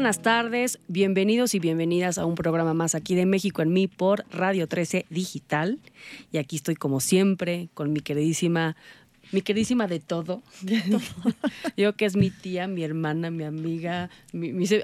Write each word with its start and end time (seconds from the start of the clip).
Buenas 0.00 0.22
tardes, 0.22 0.78
bienvenidos 0.88 1.54
y 1.54 1.58
bienvenidas 1.58 2.16
a 2.16 2.24
un 2.24 2.34
programa 2.34 2.72
más 2.72 2.94
aquí 2.94 3.14
de 3.14 3.26
México 3.26 3.60
en 3.60 3.70
mí 3.70 3.86
por 3.86 4.24
Radio 4.30 4.66
13 4.66 5.04
Digital. 5.10 5.78
Y 6.32 6.38
aquí 6.38 6.56
estoy 6.56 6.74
como 6.74 7.00
siempre 7.00 7.68
con 7.74 7.92
mi 7.92 8.00
queridísima 8.00 8.76
mi 9.32 9.42
queridísima 9.42 9.86
de 9.86 10.00
todo. 10.00 10.42
Yo 11.76 11.94
que 11.96 12.04
es 12.04 12.16
mi 12.16 12.30
tía, 12.30 12.66
mi 12.66 12.82
hermana, 12.82 13.30
mi 13.30 13.44
amiga, 13.44 14.10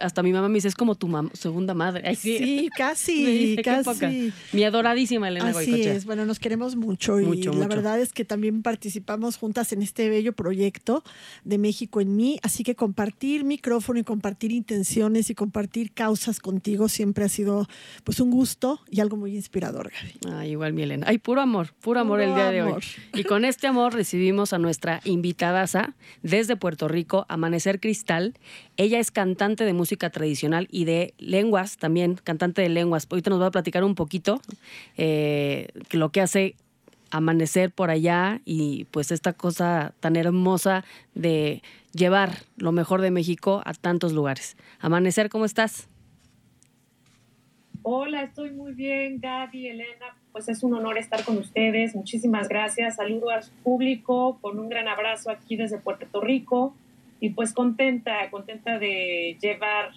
hasta 0.01 0.23
mi 0.23 0.33
mamá 0.33 0.49
me 0.49 0.55
dice, 0.55 0.69
es 0.69 0.75
como 0.75 0.95
tu 0.95 1.07
segunda 1.33 1.75
madre. 1.75 2.15
sí, 2.17 2.71
casi, 2.77 3.57
casi. 3.63 4.33
Mi 4.53 4.65
adoradísima 4.65 5.29
Elena 5.29 5.51
Así 5.51 5.83
es, 5.83 6.05
bueno, 6.05 6.27
nos 6.27 6.39
queremos 6.39 6.77
mucho 6.77 7.21
y 7.21 7.43
la 7.43 7.67
verdad 7.67 8.01
es 8.01 8.13
que 8.13 8.25
también 8.25 8.63
participamos 8.63 9.37
juntas 9.37 9.73
en 9.73 9.83
este 9.83 10.09
bello 10.09 10.33
proyecto 10.33 11.03
de 11.45 11.59
México 11.59 12.01
en 12.01 12.17
mí, 12.17 12.39
así 12.43 12.65
que 12.65 12.75
compartir 12.75 13.45
micrófono 13.45 13.99
y 14.01 14.05
compartir 14.05 14.53
intenciones 14.53 15.31
y 15.31 15.35
compartir 15.35 15.93
causas 15.93 16.41
contigo 16.41 16.89
siempre 16.89 17.25
ha 17.25 17.29
sido 17.29 17.67
pues 18.05 18.21
un 18.21 18.31
gusto 18.31 18.81
y 18.91 19.01
algo 19.01 19.17
muy 19.17 19.35
inspirador, 19.35 19.91
Gaby. 19.91 20.37
Ay, 20.37 20.51
igual 20.53 20.73
mi 20.73 20.83
Elena. 20.83 21.07
Ay, 21.09 21.19
puro 21.19 21.41
amor, 21.41 21.73
puro 21.81 22.01
amor 22.01 22.21
el 22.21 22.35
día 22.35 22.51
de 22.51 22.63
hoy. 22.63 22.83
Y 23.15 23.25
con 23.25 23.45
este 23.45 23.67
amor 23.67 23.95
recibimos 23.95 24.36
a 24.37 24.59
nuestra 24.59 25.01
invitadaza 25.05 25.95
desde 26.23 26.57
Puerto 26.57 26.89
Rico, 26.89 27.25
Amanecer 27.29 27.81
Cristal. 27.81 28.35
Ella 28.77 28.99
es 28.99 29.11
cantante 29.11 29.65
de 29.65 29.73
música 29.73 30.11
tradicional 30.11 30.69
y 30.71 30.85
de 30.85 31.15
lenguas 31.19 31.79
también, 31.79 32.17
cantante 32.23 32.63
de 32.63 32.69
lenguas. 32.69 33.07
Ahorita 33.11 33.31
nos 33.31 33.41
va 33.41 33.47
a 33.47 33.51
platicar 33.51 33.83
un 33.83 33.95
poquito 33.95 34.41
eh, 34.97 35.69
lo 35.91 36.11
que 36.11 36.21
hace 36.21 36.55
amanecer 37.11 37.71
por 37.71 37.91
allá 37.91 38.41
y 38.45 38.85
pues 38.91 39.11
esta 39.11 39.33
cosa 39.33 39.95
tan 40.01 40.17
hermosa 40.17 40.85
de 41.15 41.63
llevar 41.93 42.43
lo 42.57 42.73
mejor 42.73 43.01
de 43.01 43.11
México 43.11 43.63
a 43.65 43.73
tantos 43.73 44.13
lugares. 44.13 44.57
Amanecer, 44.81 45.31
¿cómo 45.31 45.47
estás? 45.47 45.89
Hola, 47.83 48.25
estoy 48.25 48.51
muy 48.51 48.73
bien, 48.73 49.21
Gaby, 49.21 49.69
Elena 49.69 50.17
pues 50.37 50.51
es 50.51 50.63
un 50.63 50.75
honor 50.75 50.99
estar 50.99 51.25
con 51.25 51.39
ustedes. 51.39 51.95
Muchísimas 51.95 52.51
gracias. 52.51 52.97
Saludo 52.97 53.31
al 53.31 53.43
público 53.65 54.37
con 54.43 54.59
un 54.59 54.69
gran 54.69 54.87
abrazo 54.87 55.31
aquí 55.31 55.57
desde 55.57 55.79
Puerto 55.79 56.21
Rico 56.21 56.75
y 57.21 57.31
pues 57.31 57.55
contenta, 57.55 58.29
contenta 58.31 58.79
de 58.79 59.39
llevar 59.41 59.93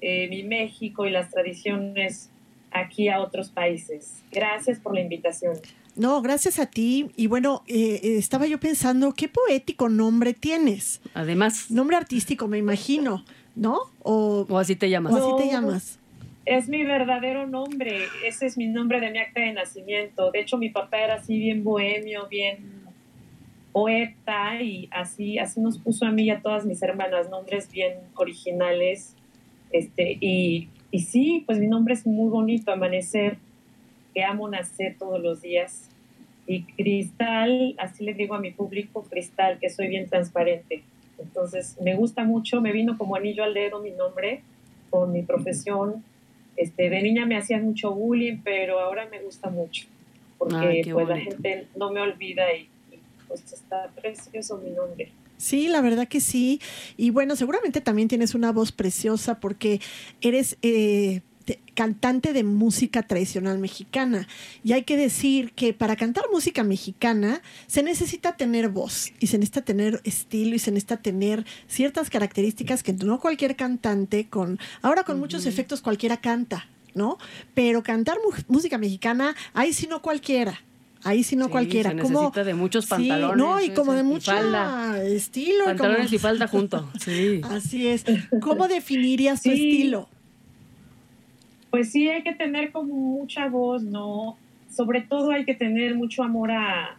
eh, 0.00 0.26
mi 0.30 0.42
México 0.42 1.06
y 1.06 1.10
las 1.10 1.30
tradiciones 1.30 2.28
aquí 2.72 3.08
a 3.08 3.20
otros 3.20 3.50
países. 3.50 4.24
Gracias 4.32 4.80
por 4.80 4.94
la 4.94 5.00
invitación. 5.00 5.54
No, 5.94 6.22
gracias 6.22 6.58
a 6.58 6.66
ti. 6.66 7.12
Y 7.14 7.28
bueno, 7.28 7.62
eh, 7.68 8.00
eh, 8.02 8.18
estaba 8.18 8.48
yo 8.48 8.58
pensando, 8.58 9.12
qué 9.12 9.28
poético 9.28 9.88
nombre 9.88 10.34
tienes. 10.34 11.00
Además. 11.14 11.70
Nombre 11.70 11.96
artístico, 11.96 12.48
me 12.48 12.58
imagino, 12.58 13.24
¿no? 13.54 13.78
O, 14.02 14.44
así 14.58 14.74
te 14.74 14.90
llamas. 14.90 15.14
O 15.14 15.36
así 15.36 15.44
te 15.44 15.52
llamas 15.52 15.97
es 16.48 16.68
mi 16.68 16.82
verdadero 16.82 17.46
nombre, 17.46 18.06
ese 18.24 18.46
es 18.46 18.56
mi 18.56 18.66
nombre 18.66 19.00
de 19.00 19.10
mi 19.10 19.18
acta 19.18 19.40
de 19.40 19.52
nacimiento. 19.52 20.30
De 20.30 20.40
hecho, 20.40 20.56
mi 20.56 20.70
papá 20.70 20.98
era 20.98 21.14
así 21.16 21.38
bien 21.38 21.62
bohemio, 21.62 22.26
bien 22.26 22.78
poeta 23.70 24.60
y 24.62 24.88
así, 24.90 25.38
así 25.38 25.60
nos 25.60 25.78
puso 25.78 26.06
a 26.06 26.10
mí 26.10 26.24
y 26.24 26.30
a 26.30 26.40
todas 26.40 26.64
mis 26.64 26.82
hermanas 26.82 27.28
nombres 27.28 27.70
bien 27.70 27.98
originales. 28.14 29.14
Este, 29.70 30.16
y, 30.20 30.70
y 30.90 31.00
sí, 31.00 31.42
pues 31.44 31.58
mi 31.58 31.66
nombre 31.66 31.92
es 31.92 32.06
muy 32.06 32.30
bonito, 32.30 32.72
Amanecer, 32.72 33.36
que 34.14 34.24
amo 34.24 34.48
nacer 34.48 34.96
todos 34.98 35.20
los 35.20 35.42
días. 35.42 35.90
Y 36.46 36.62
Cristal, 36.62 37.74
así 37.76 38.04
le 38.04 38.14
digo 38.14 38.34
a 38.34 38.40
mi 38.40 38.52
público, 38.52 39.02
Cristal, 39.02 39.58
que 39.58 39.68
soy 39.68 39.88
bien 39.88 40.08
transparente. 40.08 40.82
Entonces, 41.18 41.76
me 41.82 41.94
gusta 41.94 42.24
mucho, 42.24 42.62
me 42.62 42.72
vino 42.72 42.96
como 42.96 43.16
anillo 43.16 43.44
al 43.44 43.52
dedo 43.52 43.82
mi 43.82 43.90
nombre 43.90 44.40
con 44.88 45.12
mi 45.12 45.22
profesión, 45.22 46.02
este, 46.58 46.90
de 46.90 47.02
niña 47.02 47.24
me 47.24 47.36
hacían 47.36 47.64
mucho 47.64 47.94
bullying, 47.94 48.38
pero 48.42 48.80
ahora 48.80 49.08
me 49.08 49.20
gusta 49.20 49.48
mucho, 49.48 49.86
porque 50.36 50.88
pues 50.92 51.08
la 51.08 51.18
gente 51.18 51.68
no 51.76 51.92
me 51.92 52.00
olvida 52.00 52.52
y, 52.52 52.68
pues 53.28 53.52
está 53.52 53.90
precioso 53.94 54.58
mi 54.58 54.70
nombre. 54.70 55.12
Sí, 55.36 55.68
la 55.68 55.80
verdad 55.80 56.08
que 56.08 56.20
sí. 56.20 56.60
Y 56.96 57.10
bueno, 57.10 57.36
seguramente 57.36 57.80
también 57.80 58.08
tienes 58.08 58.34
una 58.34 58.50
voz 58.50 58.72
preciosa 58.72 59.38
porque 59.38 59.80
eres 60.20 60.58
eh, 60.62 61.20
cantante 61.78 62.32
de 62.32 62.42
música 62.42 63.04
tradicional 63.04 63.60
mexicana. 63.60 64.26
Y 64.64 64.72
hay 64.72 64.82
que 64.82 64.96
decir 64.96 65.52
que 65.52 65.72
para 65.72 65.94
cantar 65.94 66.24
música 66.32 66.64
mexicana 66.64 67.40
se 67.68 67.84
necesita 67.84 68.36
tener 68.36 68.68
voz 68.68 69.12
y 69.20 69.28
se 69.28 69.38
necesita 69.38 69.60
tener 69.60 70.00
estilo 70.02 70.56
y 70.56 70.58
se 70.58 70.72
necesita 70.72 70.96
tener 70.96 71.46
ciertas 71.68 72.10
características 72.10 72.82
que 72.82 72.94
no 72.94 73.20
cualquier 73.20 73.54
cantante 73.54 74.26
con, 74.28 74.58
ahora 74.82 75.04
con 75.04 75.20
muchos 75.20 75.46
efectos 75.46 75.80
cualquiera 75.80 76.16
canta, 76.16 76.68
¿no? 76.96 77.16
Pero 77.54 77.84
cantar 77.84 78.18
música 78.48 78.76
mexicana, 78.76 79.36
ahí 79.54 79.72
sí 79.72 79.86
no 79.86 80.02
cualquiera. 80.02 80.60
Ahí 81.04 81.22
sí 81.22 81.36
no 81.36 81.48
cualquiera. 81.48 81.90
Se 81.90 81.94
necesita 81.94 82.42
de 82.42 82.54
muchos 82.54 82.86
pantalones. 82.86 83.36
no, 83.36 83.60
y 83.60 83.70
como 83.70 83.92
de 83.92 84.02
mucho 84.02 84.32
estilo. 84.96 85.66
Pantalones 85.66 86.12
y 86.12 86.18
falda 86.18 86.48
junto. 86.48 86.90
Sí. 86.98 87.40
Así 87.44 87.86
es. 87.86 88.04
¿Cómo 88.40 88.66
definirías 88.66 89.42
tu 89.42 89.50
estilo? 89.50 90.08
Pues 91.70 91.92
sí, 91.92 92.08
hay 92.08 92.22
que 92.22 92.34
tener 92.34 92.72
como 92.72 92.94
mucha 92.94 93.48
voz, 93.48 93.82
¿no? 93.82 94.38
Sobre 94.70 95.02
todo 95.02 95.32
hay 95.32 95.44
que 95.44 95.54
tener 95.54 95.94
mucho 95.94 96.22
amor 96.22 96.50
a, 96.50 96.98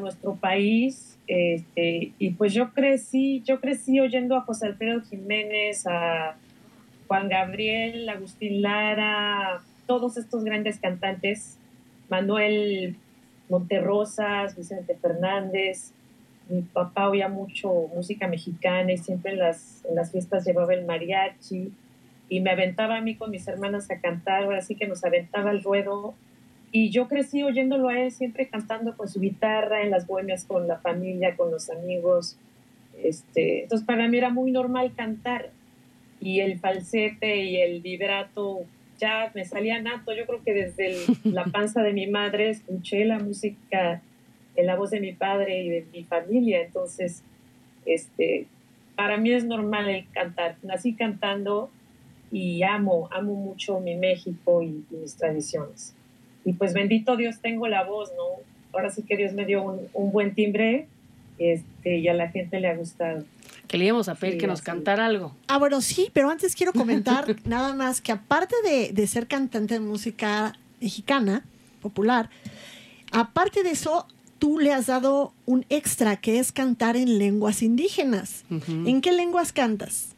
nuestro 0.00 0.34
país. 0.34 1.18
Este, 1.26 2.12
y 2.18 2.30
pues 2.32 2.52
yo 2.52 2.74
crecí, 2.74 3.42
yo 3.46 3.58
crecí 3.58 4.00
oyendo 4.00 4.36
a 4.36 4.42
José 4.42 4.66
Alfredo 4.66 5.00
Jiménez, 5.00 5.86
a 5.86 6.36
Juan 7.06 7.30
Gabriel, 7.30 8.06
Agustín 8.10 8.60
Lara, 8.60 9.62
todos 9.86 10.18
estos 10.18 10.44
grandes 10.44 10.78
cantantes, 10.78 11.56
Manuel 12.10 12.96
Monterrosas, 13.48 14.54
Vicente 14.56 14.94
Fernández. 14.94 15.92
Mi 16.50 16.60
papá 16.60 17.08
oía 17.08 17.28
mucho 17.28 17.88
música 17.94 18.28
mexicana 18.28 18.92
y 18.92 18.98
siempre 18.98 19.32
en 19.32 19.38
las, 19.38 19.82
en 19.88 19.94
las 19.94 20.12
fiestas 20.12 20.44
llevaba 20.44 20.74
el 20.74 20.84
mariachi 20.84 21.72
y 22.28 22.40
me 22.40 22.50
aventaba 22.50 22.96
a 22.96 23.00
mí 23.00 23.14
con 23.14 23.30
mis 23.30 23.46
hermanas 23.48 23.90
a 23.90 24.00
cantar, 24.00 24.44
ahora 24.44 24.60
sí 24.60 24.74
que 24.74 24.86
nos 24.86 25.04
aventaba 25.04 25.50
el 25.50 25.62
ruedo. 25.62 26.14
Y 26.70 26.90
yo 26.90 27.08
crecí 27.08 27.42
oyéndolo 27.42 27.88
a 27.88 27.98
él 27.98 28.12
siempre 28.12 28.48
cantando 28.48 28.96
con 28.96 29.08
su 29.08 29.20
guitarra 29.20 29.82
en 29.82 29.90
las 29.90 30.06
bohemias 30.06 30.44
con 30.44 30.68
la 30.68 30.78
familia, 30.78 31.36
con 31.36 31.50
los 31.50 31.70
amigos. 31.70 32.36
Este, 33.02 33.62
entonces 33.62 33.86
para 33.86 34.08
mí 34.08 34.18
era 34.18 34.30
muy 34.30 34.50
normal 34.50 34.92
cantar 34.94 35.50
y 36.20 36.40
el 36.40 36.58
falsete 36.58 37.36
y 37.36 37.56
el 37.56 37.80
vibrato 37.80 38.64
ya 38.98 39.30
me 39.34 39.44
salía 39.44 39.80
nato. 39.80 40.14
Yo 40.14 40.26
creo 40.26 40.42
que 40.44 40.52
desde 40.52 40.96
la 41.24 41.44
panza 41.44 41.82
de 41.82 41.92
mi 41.92 42.06
madre 42.06 42.50
escuché 42.50 43.04
la 43.04 43.18
música 43.18 44.02
en 44.56 44.66
la 44.66 44.76
voz 44.76 44.90
de 44.90 45.00
mi 45.00 45.12
padre 45.12 45.62
y 45.62 45.68
de 45.70 45.86
mi 45.92 46.04
familia. 46.04 46.60
Entonces, 46.60 47.22
este, 47.86 48.46
para 48.96 49.16
mí 49.16 49.32
es 49.32 49.44
normal 49.44 49.88
el 49.88 50.06
cantar. 50.10 50.56
Nací 50.62 50.94
cantando 50.94 51.70
y 52.30 52.62
amo, 52.62 53.08
amo 53.12 53.34
mucho 53.34 53.80
mi 53.80 53.96
México 53.96 54.62
y, 54.62 54.84
mis 54.90 55.16
tradiciones. 55.16 55.94
Y 56.44 56.52
pues 56.52 56.72
bendito 56.72 57.16
Dios 57.16 57.40
tengo 57.40 57.66
la 57.68 57.84
voz, 57.84 58.10
¿no? 58.16 58.42
Ahora 58.72 58.90
sí 58.90 59.02
que 59.02 59.16
Dios 59.16 59.32
me 59.32 59.44
dio 59.44 59.62
un, 59.92 60.12
buen 60.12 60.34
timbre 60.34 60.86
este, 61.38 61.98
y 61.98 62.08
a 62.08 62.14
la 62.14 62.28
gente 62.28 62.60
le 62.60 62.68
ha 62.68 62.76
gustado. 62.76 63.24
Que 63.66 63.76
le 63.76 63.86
íbamos 63.86 64.08
a 64.08 64.14
pedir 64.14 64.34
Sí, 64.34 64.40
que 64.40 64.46
nos 64.46 64.60
así. 64.60 64.66
cantara 64.66 65.06
algo. 65.06 65.34
Ah, 65.46 65.58
bueno, 65.58 65.80
sí, 65.80 66.10
pero 66.12 66.30
antes 66.30 66.54
quiero 66.54 66.72
comentar 66.72 67.36
nada 67.44 67.74
más 67.74 68.00
que 68.00 68.12
aparte 68.12 68.54
de, 68.64 68.92
de 68.92 69.06
ser 69.06 69.26
cantante 69.26 69.74
de 69.74 69.80
música 69.80 70.54
mexicana, 70.80 71.44
popular, 71.80 72.30
aparte 73.12 73.62
de 73.62 73.70
eso, 73.70 74.06
tú 74.38 74.58
le 74.58 74.72
has 74.72 74.86
dado 74.86 75.32
un 75.46 75.64
extra 75.68 76.16
que 76.16 76.38
es 76.38 76.52
cantar 76.52 76.96
en 76.96 77.18
lenguas 77.18 77.62
indígenas. 77.62 78.44
¿En 78.50 79.00
qué 79.00 79.12
lenguas 79.12 79.52
cantas? 79.52 80.14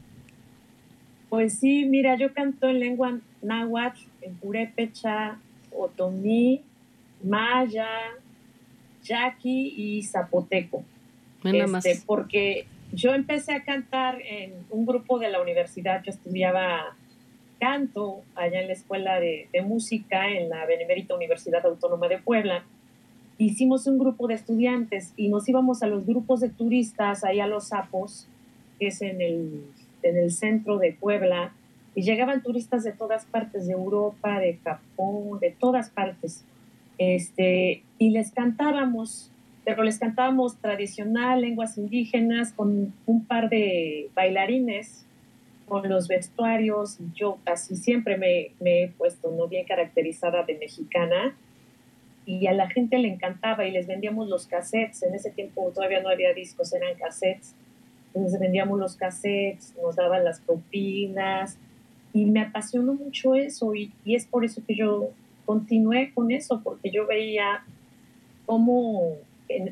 Pues 1.31 1.61
sí, 1.61 1.85
mira, 1.85 2.17
yo 2.17 2.35
canto 2.35 2.69
en 2.69 2.81
lengua 2.81 3.21
náhuatl, 3.41 4.01
en 4.21 4.35
purépecha, 4.35 5.39
otomí, 5.73 6.61
maya, 7.23 7.87
yaqui 9.05 9.75
y 9.77 10.03
zapoteco. 10.03 10.83
Nada 11.45 11.69
más. 11.69 11.87
Este, 11.87 12.05
porque 12.05 12.67
yo 12.93 13.15
empecé 13.15 13.55
a 13.55 13.63
cantar 13.63 14.21
en 14.23 14.55
un 14.71 14.85
grupo 14.85 15.21
de 15.21 15.31
la 15.31 15.41
universidad, 15.41 16.03
yo 16.03 16.11
estudiaba 16.11 16.97
canto 17.61 18.23
allá 18.35 18.61
en 18.61 18.67
la 18.67 18.73
Escuela 18.73 19.21
de, 19.21 19.47
de 19.53 19.63
Música 19.63 20.29
en 20.31 20.49
la 20.49 20.67
Benemérita 20.67 21.15
Universidad 21.15 21.65
Autónoma 21.65 22.09
de 22.09 22.19
Puebla. 22.19 22.65
Hicimos 23.39 23.87
un 23.87 23.99
grupo 23.99 24.27
de 24.27 24.35
estudiantes 24.35 25.13
y 25.17 25.29
nos 25.29 25.49
íbamos 25.49 25.83
a 25.85 25.87
los 25.87 26.05
grupos 26.05 26.41
de 26.41 26.49
turistas, 26.49 27.23
ahí 27.23 27.39
a 27.39 27.47
Los 27.47 27.69
Sapos, 27.69 28.27
que 28.79 28.89
es 28.89 29.01
en 29.01 29.21
el, 29.21 29.63
en 30.03 30.17
el 30.17 30.33
centro 30.33 30.79
de 30.79 30.93
Puebla, 30.93 31.53
y 31.95 32.03
llegaban 32.03 32.43
turistas 32.43 32.85
de 32.85 32.93
todas 32.93 33.25
partes, 33.25 33.67
de 33.67 33.73
Europa, 33.73 34.39
de 34.39 34.59
Japón, 34.63 35.41
de 35.41 35.51
todas 35.51 35.91
partes. 35.91 36.45
Este, 36.99 37.83
y 37.99 38.11
les 38.11 38.31
cantábamos, 38.31 39.31
pero 39.65 39.83
les 39.83 39.99
cantábamos 39.99 40.57
tradicional, 40.59 41.41
lenguas 41.41 41.79
indígenas, 41.79 42.53
con 42.53 42.95
un 43.07 43.25
par 43.25 43.49
de 43.49 44.09
bailarines, 44.15 45.05
con 45.67 45.89
los 45.89 46.09
vestuarios. 46.09 46.99
Yo 47.15 47.39
casi 47.45 47.77
siempre 47.77 48.17
me, 48.17 48.53
me 48.61 48.85
he 48.85 48.89
puesto 48.89 49.31
no 49.31 49.49
bien 49.49 49.67
caracterizada 49.67 50.45
de 50.45 50.59
mexicana 50.59 51.35
y 52.27 52.47
a 52.47 52.53
la 52.53 52.69
gente 52.69 52.99
le 52.99 53.09
encantaba 53.09 53.67
y 53.67 53.73
les 53.73 53.87
vendíamos 53.87 54.29
los 54.29 54.47
cassettes. 54.47 55.03
En 55.03 55.15
ese 55.15 55.31
tiempo 55.31 55.71
todavía 55.75 56.01
no 56.01 56.09
había 56.09 56.33
discos, 56.33 56.73
eran 56.73 56.95
cassettes. 56.97 57.55
Entonces 58.15 58.41
vendíamos 58.41 58.79
los 58.79 58.97
cassettes, 58.97 59.75
nos 59.83 59.97
daban 59.97 60.25
las 60.25 60.41
propinas 60.41 61.57
y 62.13 62.27
me 62.27 62.41
apasionó 62.41 62.95
mucho 62.95 63.35
eso 63.35 63.75
y, 63.75 63.93
y 64.05 64.17
es 64.17 64.27
por 64.27 64.45
eso 64.45 64.63
que 64.67 64.75
yo 64.75 65.11
continué 65.45 66.13
con 66.13 66.31
eso, 66.31 66.61
porque 66.63 66.91
yo 66.91 67.07
veía 67.07 67.65
cómo 68.47 69.17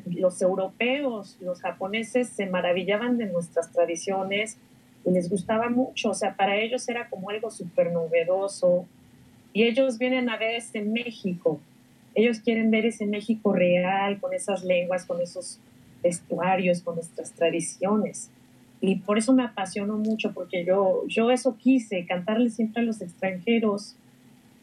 los 0.05 0.41
europeos, 0.41 1.37
los 1.41 1.61
japoneses 1.61 2.29
se 2.29 2.45
maravillaban 2.45 3.17
de 3.17 3.27
nuestras 3.27 3.71
tradiciones 3.71 4.57
y 5.05 5.11
les 5.11 5.29
gustaba 5.29 5.69
mucho, 5.69 6.09
o 6.09 6.13
sea, 6.13 6.35
para 6.35 6.57
ellos 6.57 6.87
era 6.89 7.09
como 7.09 7.29
algo 7.29 7.49
súper 7.49 7.91
novedoso 7.91 8.85
y 9.53 9.63
ellos 9.63 9.97
vienen 9.97 10.29
a 10.29 10.37
ver 10.37 10.55
este 10.55 10.81
México, 10.81 11.59
ellos 12.15 12.39
quieren 12.39 12.71
ver 12.71 12.85
ese 12.85 13.05
México 13.05 13.53
real, 13.53 14.19
con 14.19 14.33
esas 14.33 14.63
lenguas, 14.63 15.05
con 15.05 15.21
esos 15.21 15.59
vestuarios, 16.03 16.81
con 16.81 16.95
nuestras 16.95 17.31
tradiciones. 17.31 18.29
Y 18.81 18.95
por 18.97 19.17
eso 19.17 19.33
me 19.33 19.43
apasionó 19.43 19.97
mucho, 19.97 20.31
porque 20.33 20.63
yo, 20.65 21.03
yo 21.07 21.31
eso 21.31 21.57
quise, 21.57 22.05
cantarle 22.05 22.49
siempre 22.49 22.81
a 22.81 22.85
los 22.85 23.01
extranjeros, 23.01 23.95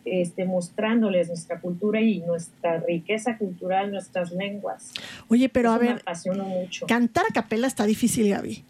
este, 0.07 0.45
mostrándoles 0.45 1.29
nuestra 1.29 1.61
cultura 1.61 2.01
y 2.01 2.21
nuestra 2.21 2.79
riqueza 2.79 3.37
cultural, 3.39 3.91
nuestras 3.91 4.31
lenguas. 4.31 4.93
Oye, 5.29 5.49
pero 5.49 5.71
a 5.71 5.75
Eso 5.75 5.83
me 5.83 5.89
ver, 5.91 6.01
apasionó 6.01 6.45
mucho. 6.45 6.87
cantar 6.87 7.25
a 7.29 7.35
capela 7.35 7.67
está 7.67 7.85
difícil, 7.87 8.29
Gaby. 8.31 8.65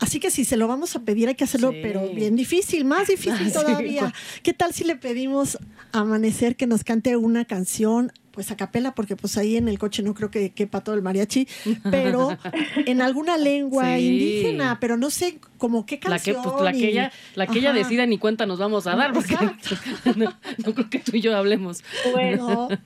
Así 0.00 0.18
que 0.18 0.30
si 0.30 0.44
se 0.44 0.56
lo 0.56 0.66
vamos 0.66 0.96
a 0.96 1.00
pedir 1.00 1.28
hay 1.28 1.34
que 1.34 1.44
hacerlo, 1.44 1.70
Sí. 1.72 1.78
pero 1.82 2.08
bien 2.14 2.34
difícil, 2.36 2.84
más 2.84 3.08
difícil 3.08 3.48
Sí. 3.48 3.52
todavía. 3.52 4.12
¿Qué 4.42 4.52
tal 4.54 4.72
si 4.72 4.84
le 4.84 4.96
pedimos 4.96 5.58
a 5.92 6.00
Amanecer 6.00 6.56
que 6.56 6.66
nos 6.66 6.84
cante 6.84 7.16
una 7.16 7.44
canción? 7.44 8.12
Pues 8.32 8.50
a 8.52 8.56
capela, 8.56 8.94
porque 8.94 9.16
pues 9.16 9.36
ahí 9.36 9.56
en 9.56 9.68
el 9.68 9.78
coche 9.78 10.02
no 10.04 10.14
creo 10.14 10.30
que 10.30 10.50
quepa 10.50 10.82
todo 10.82 10.94
el 10.94 11.02
mariachi, 11.02 11.48
pero 11.90 12.28
en 12.86 13.02
alguna 13.02 13.36
lengua 13.36 13.96
Sí. 13.96 14.06
indígena, 14.06 14.78
pero 14.80 14.96
no 14.96 15.10
sé 15.10 15.38
como 15.58 15.84
qué 15.84 15.96
La 15.96 16.18
que, 16.20 16.32
canción. 16.32 16.42
pues, 16.42 16.64
la 16.64 16.72
que 16.72 16.88
ella, 16.88 17.12
la 17.34 17.46
que 17.48 17.58
ella 17.58 17.72
decida 17.72 18.06
ni 18.06 18.18
cuenta 18.18 18.46
nos 18.46 18.58
vamos 18.60 18.86
a 18.86 18.94
dar, 18.94 19.12
porque 19.12 19.34
no, 20.16 20.32
no 20.64 20.74
creo 20.74 20.88
que 20.88 21.00
tú 21.00 21.16
y 21.16 21.20
yo 21.20 21.36
hablemos. 21.36 21.82
Pues, 22.12 22.38
No. 22.38 22.68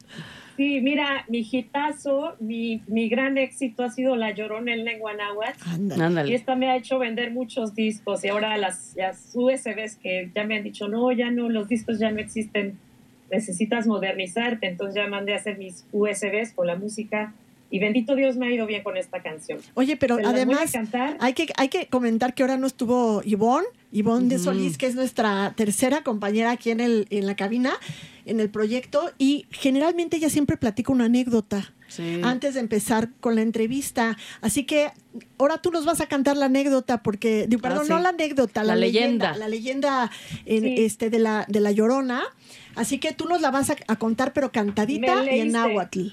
sí, 0.57 0.81
mira, 0.81 1.25
mi 1.29 1.47
hitazo, 1.51 2.37
mi, 2.41 2.83
mi 2.87 3.09
gran 3.09 3.39
éxito 3.39 3.83
ha 3.83 3.91
sido 3.91 4.17
La 4.17 4.33
Llorona 4.33 4.75
en 4.75 4.85
lengua 4.85 5.15
náhuatl. 5.15 5.59
Ándale. 6.01 6.31
Y 6.31 6.35
esta 6.35 6.55
me 6.55 6.71
ha 6.71 6.77
hecho 6.77 6.99
vender 6.99 7.31
muchos 7.31 7.75
discos 7.75 8.25
y 8.25 8.29
ahora 8.29 8.57
las, 8.57 8.95
las 8.97 9.31
USBs 9.35 9.97
que 9.97 10.31
ya 10.35 10.45
me 10.45 10.57
han 10.57 10.65
dicho, 10.65 10.89
no, 10.89 11.11
ya 11.13 11.31
no, 11.31 11.49
los 11.49 11.69
discos 11.69 11.99
ya 11.99 12.11
no 12.11 12.21
existen, 12.21 12.79
necesitas 13.31 13.87
modernizarte. 13.87 14.67
Entonces 14.67 14.95
ya 14.95 15.09
mandé 15.09 15.35
a 15.35 15.37
hacer 15.37 15.59
mis 15.59 15.87
USBs 15.93 16.53
con 16.55 16.67
la 16.67 16.77
música 16.77 17.35
y 17.75 17.81
bendito 17.81 18.15
Dios 18.15 18.37
me 18.37 18.47
ha 18.47 18.51
ido 18.53 18.67
bien 18.67 18.85
con 18.85 18.97
esta 18.97 19.21
canción. 19.21 19.59
Oye, 19.75 19.97
pero 19.97 20.19
además 20.25 20.73
hay 21.19 21.33
que, 21.33 21.49
hay 21.57 21.69
que 21.69 21.87
comentar 21.87 22.33
que 22.33 22.45
ahora 22.45 22.57
no 22.57 22.69
estuvo 22.69 23.21
Ivonne, 23.25 23.67
Ivonne 23.95 24.29
de. 24.29 24.39
Solís, 24.39 24.77
que 24.77 24.87
es 24.87 24.95
nuestra 24.95 25.55
tercera 25.57 26.03
compañera 26.03 26.51
aquí 26.51 26.71
en, 26.71 26.81
el, 26.81 27.07
en 27.11 27.27
la 27.27 27.37
cabina, 27.37 27.73
en 28.27 28.41
el 28.41 28.51
proyecto, 28.51 29.11
y 29.19 29.47
generalmente 29.51 30.17
ella 30.17 30.29
siempre 30.29 30.57
platica 30.57 30.93
una 30.93 31.05
anécdota 31.07 31.73
Sí. 31.87 32.21
antes 32.25 32.55
de 32.55 32.61
empezar 32.61 33.11
con 33.21 33.37
la 33.37 33.43
entrevista. 33.43 34.17
Así 34.41 34.65
que 34.65 34.91
ahora 35.39 35.59
tú 35.59 35.71
nos 35.71 35.85
vas 35.85 36.01
a 36.01 36.07
cantar 36.07 36.37
la 36.37 36.47
anécdota, 36.47 37.03
porque, 37.03 37.47
digo, 37.49 37.61
Ah, 37.65 37.69
perdón, 37.69 37.85
sí. 37.87 37.93
no 37.93 38.01
la 38.01 38.09
anécdota, 38.09 38.65
la, 38.65 38.75
La 38.75 38.81
leyenda. 38.81 39.33
leyenda. 39.33 39.39
La 39.39 39.49
leyenda 39.49 40.11
en, 40.45 40.63
Sí. 40.65 40.75
este, 40.85 41.09
de, 41.11 41.19
la, 41.21 41.45
de 41.49 41.61
la 41.61 41.71
Llorona. 41.71 42.23
Así 42.75 42.99
que 42.99 43.13
tú 43.13 43.27
nos 43.27 43.41
la 43.41 43.51
vas 43.53 43.71
a, 43.71 43.77
a 43.87 43.97
contar, 43.97 44.33
pero 44.33 44.51
cantadita 44.51 45.25
y 45.33 45.39
en 45.41 45.53
náhuatl. 45.53 46.09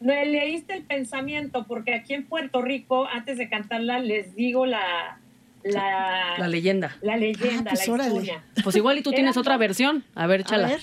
Me 0.00 0.26
leíste 0.26 0.74
el 0.74 0.82
pensamiento 0.84 1.64
porque 1.66 1.94
aquí 1.94 2.12
en 2.14 2.24
Puerto 2.26 2.60
Rico, 2.62 3.06
antes 3.08 3.38
de 3.38 3.48
cantarla, 3.48 3.98
les 4.00 4.36
digo 4.36 4.66
la, 4.66 5.18
la, 5.64 6.36
La 6.38 6.48
leyenda. 6.48 6.96
la 7.00 7.16
leyenda, 7.16 7.70
Ah, 7.72 7.74
pues, 7.74 7.88
la 7.88 7.94
órale. 7.94 8.08
historia. 8.10 8.42
Pues 8.62 8.76
igual 8.76 8.98
y 8.98 9.02
tú 9.02 9.10
tienes 9.10 9.32
Eran 9.32 9.40
otra 9.40 9.54
dos- 9.54 9.60
versión. 9.60 10.04
A 10.14 10.26
ver, 10.26 10.40
A 10.42 10.44
chala. 10.44 10.68
ver. 10.68 10.80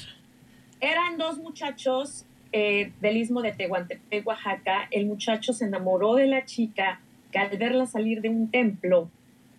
Eran 0.80 1.18
dos 1.18 1.38
muchachos 1.38 2.26
eh, 2.54 2.92
del 3.00 3.16
istmo 3.18 3.42
de 3.42 3.54
Tehuantepec, 3.54 4.28
Oaxaca. 4.28 4.88
El 4.92 5.06
muchacho 5.06 5.54
se 5.54 5.66
enamoró 5.66 6.16
de 6.16 6.28
la 6.28 6.44
chica 6.46 7.00
que 7.32 7.40
al 7.40 7.56
verla 7.58 7.86
salir 7.86 8.22
de 8.22 8.28
un 8.30 8.50
templo 8.52 9.10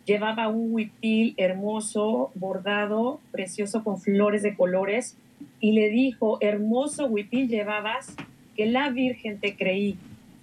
llevaba 0.04 0.48
un 0.48 0.74
huipil 0.74 1.32
hermoso, 1.38 2.32
bordado, 2.34 3.20
precioso, 3.30 3.82
con 3.84 3.98
flores 4.00 4.42
de 4.42 4.54
colores, 4.56 5.16
y 5.60 5.72
le 5.72 5.88
dijo, 5.88 6.38
hermoso 6.40 7.06
huipil 7.06 7.48
llevabas, 7.48 8.14
que 8.56 8.66
la 8.66 8.90
Virgen 8.90 9.38
te 9.40 9.56
creí. 9.56 9.96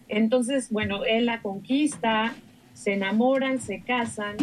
Entonces, 0.08 0.72
bueno, 0.72 1.04
él 1.06 1.26
la 1.28 1.42
conquista, 1.42 2.34
se 2.80 2.94
enamoran, 2.94 3.60
se 3.60 3.82
casan, 3.82 4.38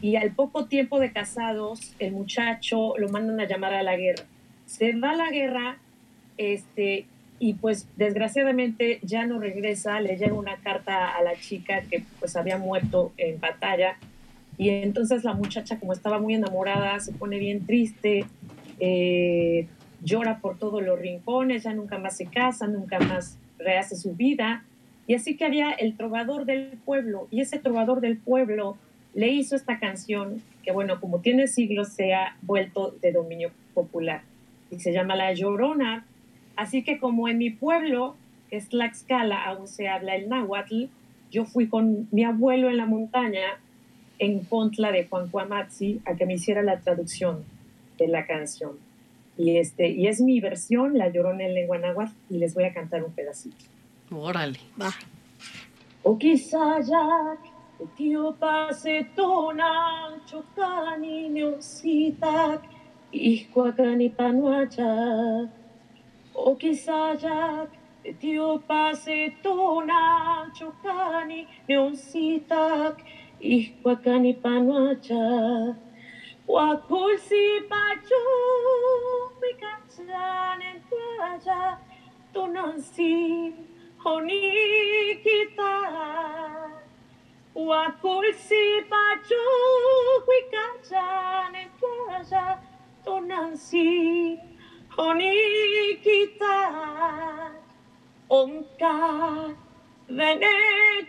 y 0.00 0.14
al 0.14 0.30
poco 0.30 0.66
tiempo 0.66 1.00
de 1.00 1.10
casados, 1.10 1.92
el 1.98 2.12
muchacho 2.12 2.96
lo 2.98 3.08
mandan 3.08 3.40
a 3.40 3.48
llamar 3.48 3.74
a 3.74 3.82
la 3.82 3.96
guerra. 3.96 4.22
Se 4.64 4.92
va 4.92 5.10
a 5.10 5.16
la 5.16 5.30
guerra, 5.32 5.78
este, 6.38 7.06
y 7.40 7.54
pues 7.54 7.88
desgraciadamente 7.96 9.00
ya 9.02 9.26
no 9.26 9.40
regresa, 9.40 10.00
le 10.00 10.16
llega 10.16 10.34
una 10.34 10.58
carta 10.58 11.16
a 11.16 11.22
la 11.24 11.34
chica 11.34 11.80
que 11.90 12.04
pues 12.20 12.36
había 12.36 12.58
muerto 12.58 13.12
en 13.16 13.40
batalla, 13.40 13.96
y 14.56 14.68
entonces 14.68 15.24
la 15.24 15.34
muchacha 15.34 15.80
como 15.80 15.92
estaba 15.92 16.20
muy 16.20 16.34
enamorada, 16.34 17.00
se 17.00 17.10
pone 17.10 17.38
bien 17.40 17.66
triste, 17.66 18.24
eh, 18.78 19.66
llora 20.00 20.38
por 20.38 20.58
todos 20.58 20.80
los 20.80 20.96
rincones, 20.96 21.64
ya 21.64 21.74
nunca 21.74 21.98
más 21.98 22.16
se 22.16 22.26
casa, 22.26 22.68
nunca 22.68 23.00
más 23.00 23.36
rehace 23.58 23.96
su 23.96 24.14
vida, 24.14 24.62
y 25.06 25.14
así 25.14 25.36
que 25.36 25.44
había 25.44 25.70
el 25.72 25.96
trovador 25.96 26.44
del 26.44 26.78
pueblo, 26.84 27.28
y 27.30 27.40
ese 27.40 27.58
trovador 27.58 28.00
del 28.00 28.16
pueblo 28.16 28.76
le 29.14 29.28
hizo 29.28 29.54
esta 29.54 29.78
canción 29.78 30.42
que, 30.62 30.72
bueno, 30.72 31.00
como 31.00 31.20
tiene 31.20 31.46
siglos, 31.46 31.88
se 31.88 32.14
ha 32.14 32.36
vuelto 32.42 32.94
de 33.00 33.12
dominio 33.12 33.50
popular 33.74 34.22
y 34.70 34.80
se 34.80 34.92
llama 34.92 35.14
La 35.14 35.32
Llorona. 35.32 36.04
Así 36.56 36.82
que 36.82 36.98
como 36.98 37.28
en 37.28 37.38
mi 37.38 37.50
pueblo, 37.50 38.16
que 38.50 38.56
es 38.56 38.68
Tlaxcala, 38.68 39.44
aún 39.44 39.68
se 39.68 39.88
habla 39.88 40.16
el 40.16 40.28
náhuatl, 40.28 40.86
yo 41.30 41.44
fui 41.44 41.68
con 41.68 42.08
mi 42.12 42.24
abuelo 42.24 42.70
en 42.70 42.76
la 42.76 42.86
montaña, 42.86 43.58
en 44.18 44.44
Pontla 44.44 44.92
de 44.92 45.06
Juan 45.06 45.28
Cuamatzi, 45.28 46.00
a 46.04 46.14
que 46.14 46.26
me 46.26 46.34
hiciera 46.34 46.62
la 46.62 46.78
traducción 46.80 47.44
de 47.98 48.08
la 48.08 48.26
canción. 48.26 48.72
Y, 49.36 49.56
este, 49.58 49.88
y 49.88 50.06
es 50.06 50.20
mi 50.20 50.40
versión, 50.40 50.96
La 50.96 51.08
Llorona 51.08 51.44
en 51.44 51.54
lengua 51.54 51.78
náhuatl, 51.78 52.12
y 52.30 52.38
les 52.38 52.54
voy 52.54 52.64
a 52.64 52.72
cantar 52.72 53.04
un 53.04 53.12
pedacito. 53.12 53.73
Órale. 54.14 54.58
Va. 54.76 54.90
Okisayak, 56.04 57.38
Utio 57.80 58.32
pase 58.38 59.10
tona, 59.16 59.70
chocani 60.24 61.28
neositak, 61.28 62.62
ihkuakani 63.12 64.08
panuachak. 64.16 65.50
Okisayak, 66.34 67.70
Tio 68.20 68.58
pase 68.68 69.32
tona 69.42 70.50
chokani 70.52 71.48
neonsitak 71.68 73.00
ihkwakani 73.40 74.32
panuacha. 74.42 75.24
Wakulsi 76.46 77.44
pachu 77.70 78.22
mikachan 79.40 80.60
en 80.70 80.78
playa 80.88 81.78
tonansi 82.34 83.54
honi 84.04 85.16
kita. 85.24 85.72
Wakulsi 87.54 88.64
pachu 88.90 89.44
mikachan 90.28 91.54
en 91.62 91.68
playa 91.80 92.46
tonansi 93.04 94.38
honi 94.96 95.34
kita. 96.04 96.56
Onka 98.30 98.94
vene 100.08 100.54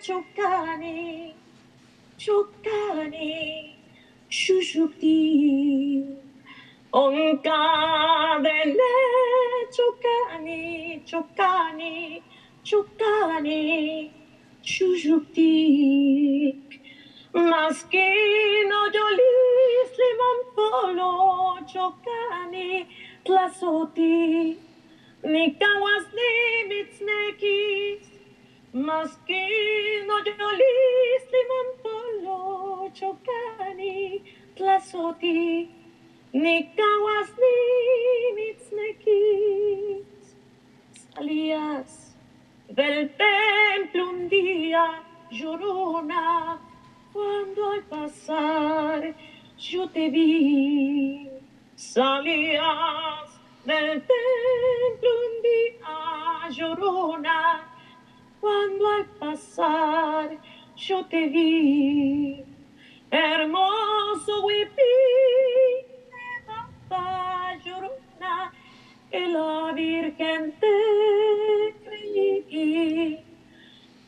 chokani 0.05 1.33
chokani 2.17 3.75
shushuti 4.29 5.19
onka 6.93 7.59
vene 8.43 8.93
chokani 9.75 10.61
chokani 11.09 12.21
csupán 12.65 13.45
susuptik. 14.61 16.25
Maskin 17.31 18.71
odolis 18.85 19.91
limon 20.01 20.39
polo 20.55 21.13
csokani 21.73 22.87
tlasoti. 23.23 24.57
Nikawas 25.21 26.05
limits 26.17 26.97
nekis. 27.09 28.03
Maskin 28.71 30.09
odolis 30.17 31.23
limon 31.33 31.69
polo 31.83 32.39
csokani 32.99 34.21
tlasoti. 34.55 35.69
Nikawas 36.31 37.29
limits 37.43 38.65
nekis. 38.71 40.25
Alias. 41.15 42.04
Del 42.69 43.11
templo 43.15 44.09
un 44.09 44.29
día 44.29 45.03
llorona, 45.31 46.59
cuando 47.13 47.71
al 47.71 47.83
pasar 47.83 49.15
yo 49.57 49.89
te 49.89 50.09
vi, 50.09 51.29
salías 51.75 53.39
del 53.65 54.01
templo 54.01 55.09
un 55.27 55.41
día 55.41 56.49
llorona, 56.49 57.67
cuando 58.41 58.89
al 58.89 59.05
pasar 59.19 60.37
yo 60.75 61.05
te 61.05 61.27
vi, 61.27 62.43
hermoso 63.11 64.45
huipí 64.45 64.81
llorona, 67.63 68.51
que 69.09 69.27
la 69.27 69.71
Virgen 69.73 70.53
te. 70.59 71.24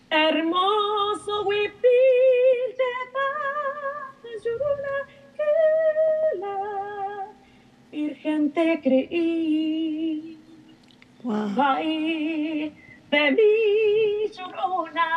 Hermoso 0.10 1.44
huipil 1.44 2.76
de 2.78 2.94
papá 3.14 4.14
llorona, 4.44 4.96
que 5.36 5.50
la 6.40 6.56
Virgen 7.92 8.52
te 8.54 8.80
creí. 8.82 10.40
Ay, 11.58 12.74
de 13.12 13.32
mi 13.32 14.32
llorona, 14.34 15.10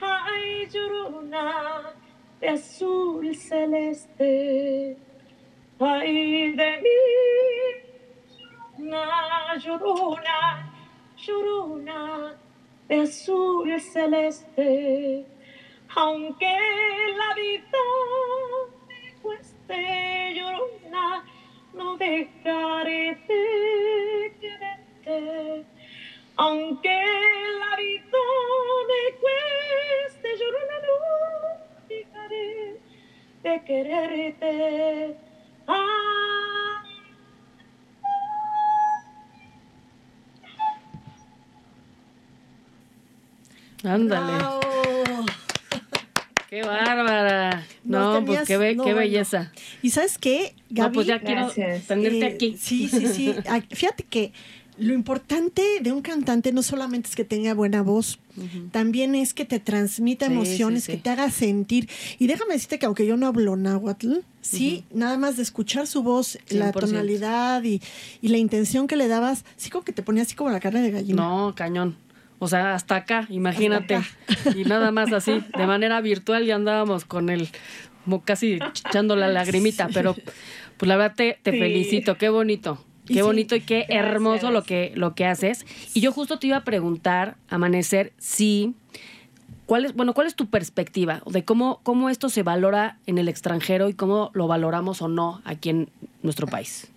ay, 0.00 0.68
llorona, 0.72 1.94
de 2.40 2.48
azul 2.50 3.34
celeste. 3.34 4.96
Ay, 5.80 6.52
de 6.52 6.70
mi 6.84 7.00
llorona, 8.78 9.56
llorona, 9.56 10.38
llorona, 11.16 12.38
de 12.88 13.00
azul 13.00 13.80
celeste. 13.80 15.26
Aunque 15.96 16.46
la 16.46 17.34
vida 17.34 17.78
me 18.88 19.14
cueste 19.22 20.13
Ándale. 43.94 44.44
Qué 46.50 46.62
bárbara. 46.62 47.66
No 47.84 48.20
No, 48.20 48.24
pues 48.26 48.42
qué, 48.46 48.56
be- 48.56 48.74
no, 48.76 48.84
qué 48.84 48.92
bueno. 48.92 49.08
belleza. 49.08 49.52
¿Y 49.82 49.90
sabes 49.90 50.18
qué, 50.18 50.54
Gaby? 50.70 50.88
No, 50.88 50.92
pues 50.92 51.06
ya 51.06 51.20
quiero 51.20 51.42
Gracias. 51.46 51.86
tenerte 51.86 52.20
Eh, 52.26 52.32
aquí. 52.34 52.56
Sí, 52.60 52.88
sí, 52.88 53.06
sí. 53.08 53.34
Fíjate 53.70 54.04
que 54.04 54.32
lo 54.78 54.92
importante 54.94 55.62
de 55.80 55.92
un 55.92 56.00
cantante 56.02 56.52
no 56.52 56.62
solamente 56.62 57.08
es 57.08 57.16
que 57.16 57.24
tenga 57.24 57.54
buena 57.54 57.82
voz, 57.82 58.18
también 58.72 59.14
es 59.14 59.32
que 59.34 59.44
te 59.44 59.60
transmita 59.60 60.26
Sí, 60.26 60.32
emociones, 60.32 60.84
sí, 60.84 60.92
que 60.92 60.98
te 60.98 61.10
haga 61.10 61.30
sentir. 61.30 61.88
Y 62.18 62.26
déjame 62.26 62.54
decirte 62.54 62.78
que 62.80 62.86
aunque 62.86 63.06
yo 63.06 63.16
no 63.16 63.26
hablo 63.28 63.54
náhuatl, 63.56 64.18
sí, 64.40 64.84
nada 64.92 65.16
más 65.18 65.36
de 65.36 65.42
escuchar 65.44 65.86
su 65.88 66.02
voz, 66.02 66.38
la 66.48 66.72
100%. 66.72 66.80
tonalidad 66.80 67.62
y, 67.64 67.80
y 68.20 68.28
la 68.28 68.38
intención 68.38 68.86
que 68.88 68.96
le 68.96 69.06
dabas, 69.08 69.44
sí 69.56 69.70
como 69.70 69.84
que 69.84 69.92
te 69.92 70.02
ponía 70.02 70.22
así 70.24 70.34
como 70.36 70.50
la 70.50 70.58
carne 70.60 70.82
de 70.82 70.90
gallina. 70.90 71.22
No, 71.22 71.54
cañón. 71.56 71.96
O 72.44 72.48
sea, 72.48 72.74
hasta 72.74 72.96
acá, 72.96 73.26
imagínate. 73.30 74.00
Y 74.54 74.64
nada 74.64 74.90
más 74.90 75.12
así, 75.12 75.42
de 75.56 75.66
manera 75.66 76.00
virtual 76.02 76.44
ya 76.44 76.56
andábamos 76.56 77.04
con 77.06 77.30
el, 77.30 77.48
como 78.04 78.22
casi 78.22 78.58
echando 78.86 79.16
la 79.16 79.28
lagrimita, 79.28 79.88
pero 79.94 80.14
pues 80.76 80.86
la 80.88 80.96
verdad 80.96 81.14
te, 81.16 81.38
te 81.42 81.52
Sí. 81.52 81.58
felicito, 81.58 82.16
qué 82.18 82.28
bonito. 82.28 82.84
Y 83.04 83.14
Qué 83.14 83.20
sí. 83.20 83.22
bonito 83.22 83.56
y 83.56 83.60
qué 83.62 83.86
Gracias. 83.88 84.04
hermoso 84.06 84.50
lo 84.50 84.62
que, 84.62 84.92
lo 84.94 85.14
que 85.14 85.24
haces. 85.26 85.64
Y 85.94 86.00
yo 86.00 86.12
justo 86.12 86.38
te 86.38 86.46
iba 86.48 86.58
a 86.58 86.64
preguntar, 86.64 87.36
Amanecer, 87.48 88.12
si, 88.18 88.74
¿cuál 89.66 89.86
es, 89.86 89.94
bueno, 89.94 90.12
cuál 90.12 90.26
es 90.26 90.34
tu 90.34 90.46
perspectiva 90.48 91.22
de 91.26 91.44
cómo, 91.44 91.80
cómo 91.82 92.10
esto 92.10 92.28
se 92.28 92.42
valora 92.42 92.98
en 93.06 93.16
el 93.18 93.28
extranjero 93.28 93.88
y 93.88 93.94
cómo 93.94 94.30
lo 94.34 94.46
valoramos 94.48 95.00
o 95.02 95.08
no 95.08 95.40
aquí 95.46 95.70
en 95.70 95.88
nuestro 96.22 96.46
país? 96.46 96.90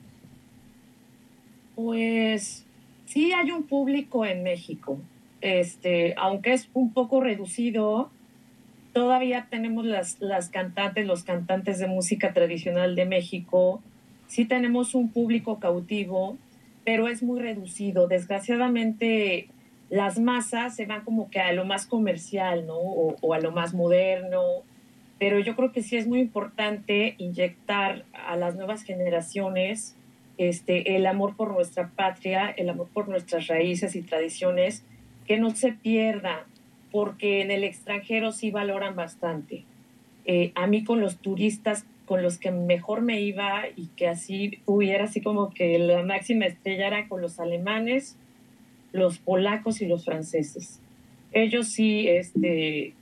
Pues 1.75 2.66
sí 3.06 3.32
hay 3.34 3.51
un 3.51 3.63
público 3.63 4.25
en 4.25 4.44
México. 4.44 5.00
Este, 5.41 6.13
aunque 6.17 6.53
es 6.53 6.70
un 6.74 6.94
poco 6.94 7.22
reducido, 7.22 8.10
todavía 8.94 9.48
tenemos 9.50 9.86
las, 9.86 10.20
las 10.20 10.50
cantantes, 10.50 11.06
los 11.06 11.24
cantantes 11.24 11.79
de 11.79 11.88
música 11.88 12.34
tradicional 12.34 12.96
de 12.96 13.06
México. 13.06 13.82
Sí 14.27 14.46
tenemos 14.46 14.96
un 14.96 15.10
público 15.10 15.60
cautivo, 15.60 16.38
pero 16.84 17.08
es 17.08 17.22
muy 17.22 17.39
reducido. 17.39 18.08
Desgraciadamente, 18.08 19.50
las 19.89 20.20
masas 20.20 20.75
se 20.75 20.86
van 20.86 21.03
como 21.03 21.29
que 21.29 21.39
a 21.39 21.53
lo 21.53 21.65
más 21.65 21.86
comercial, 21.86 22.65
¿no? 22.65 22.77
O, 22.77 23.34
a 23.34 23.39
lo 23.39 23.51
más 23.51 23.74
moderno. 23.74 24.41
Pero 25.20 25.39
yo 25.39 25.56
creo 25.56 25.72
que 25.72 25.82
sí 25.82 25.98
es 25.98 26.08
muy 26.08 26.20
importante 26.20 27.15
inyectar 27.17 28.06
a 28.13 28.36
las 28.36 28.56
nuevas 28.56 28.84
generaciones 28.84 29.96
este, 30.38 30.96
el 30.96 31.08
amor 31.08 31.36
por 31.36 31.51
nuestra 31.51 31.89
patria, 31.89 32.50
el 32.50 32.70
amor 32.70 32.88
por 32.94 33.10
nuestras 33.10 33.48
raíces 33.48 33.96
y 33.96 34.01
tradiciones, 34.01 34.84
que 35.28 35.38
no 35.38 35.52
se 35.52 35.74
pierda, 35.74 36.46
porque 36.92 37.42
en 37.42 37.52
el 37.52 37.64
extranjero 37.64 38.32
sí 38.32 38.50
valoran 38.50 38.96
bastante. 38.96 39.64
Eh, 40.26 40.52
a 40.56 40.68
mí 40.68 40.84
con 40.84 41.00
los 41.02 41.18
turistas 41.18 41.86
con 42.08 42.24
los 42.24 42.38
que 42.38 42.52
mejor 42.52 43.02
me 43.02 43.20
iba 43.20 43.66
y 43.76 43.88
que 43.98 44.08
así 44.08 44.60
hubiera 44.66 45.04
así 45.04 45.20
como 45.20 45.50
que 45.50 45.78
la 45.78 46.04
máxima 46.04 46.46
estrella 46.46 46.88
era 46.88 47.08
con 47.10 47.22
los 47.22 47.38
alemanes, 47.40 48.18
los 48.94 49.18
polacos 49.18 49.82
y 49.82 49.88
los 49.88 50.06
franceses. 50.06 50.80
Ellos 51.34 51.68
sí 51.68 52.08
este, 52.08 52.94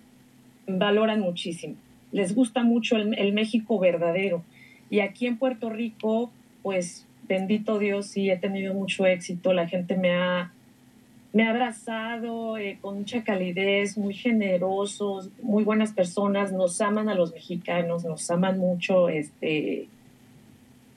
valoran 0.68 1.20
muchísimo. 1.20 1.76
Les 2.12 2.34
gusta 2.34 2.64
mucho 2.64 2.96
el, 2.96 3.18
el 3.20 3.32
México 3.32 3.78
verdadero. 3.78 4.44
Y 4.90 5.02
aquí 5.02 5.28
en 5.28 5.38
Puerto 5.38 5.70
Rico, 5.70 6.32
pues 6.64 7.08
bendito 7.28 7.78
Dios, 7.78 8.08
sí 8.08 8.32
he 8.32 8.38
tenido 8.38 8.74
mucho 8.74 9.06
éxito. 9.06 9.54
La 9.54 9.68
gente 9.68 9.98
me 9.98 10.16
ha, 10.16 10.52
me 11.36 11.44
ha 11.44 11.50
abrazado 11.50 12.58
eh, 12.58 12.78
con 12.80 13.00
mucha 13.00 13.26
calidez, 13.26 13.98
muy 13.98 14.14
generosos, 14.14 15.30
muy 15.42 15.66
buenas 15.66 15.92
personas. 15.92 16.54
Nos 16.54 16.80
aman 16.80 17.10
a 17.10 17.14
los 17.14 17.34
mexicanos, 17.34 18.06
nos 18.06 18.32
aman 18.32 18.58
mucho. 18.58 19.10
Este, 19.10 19.90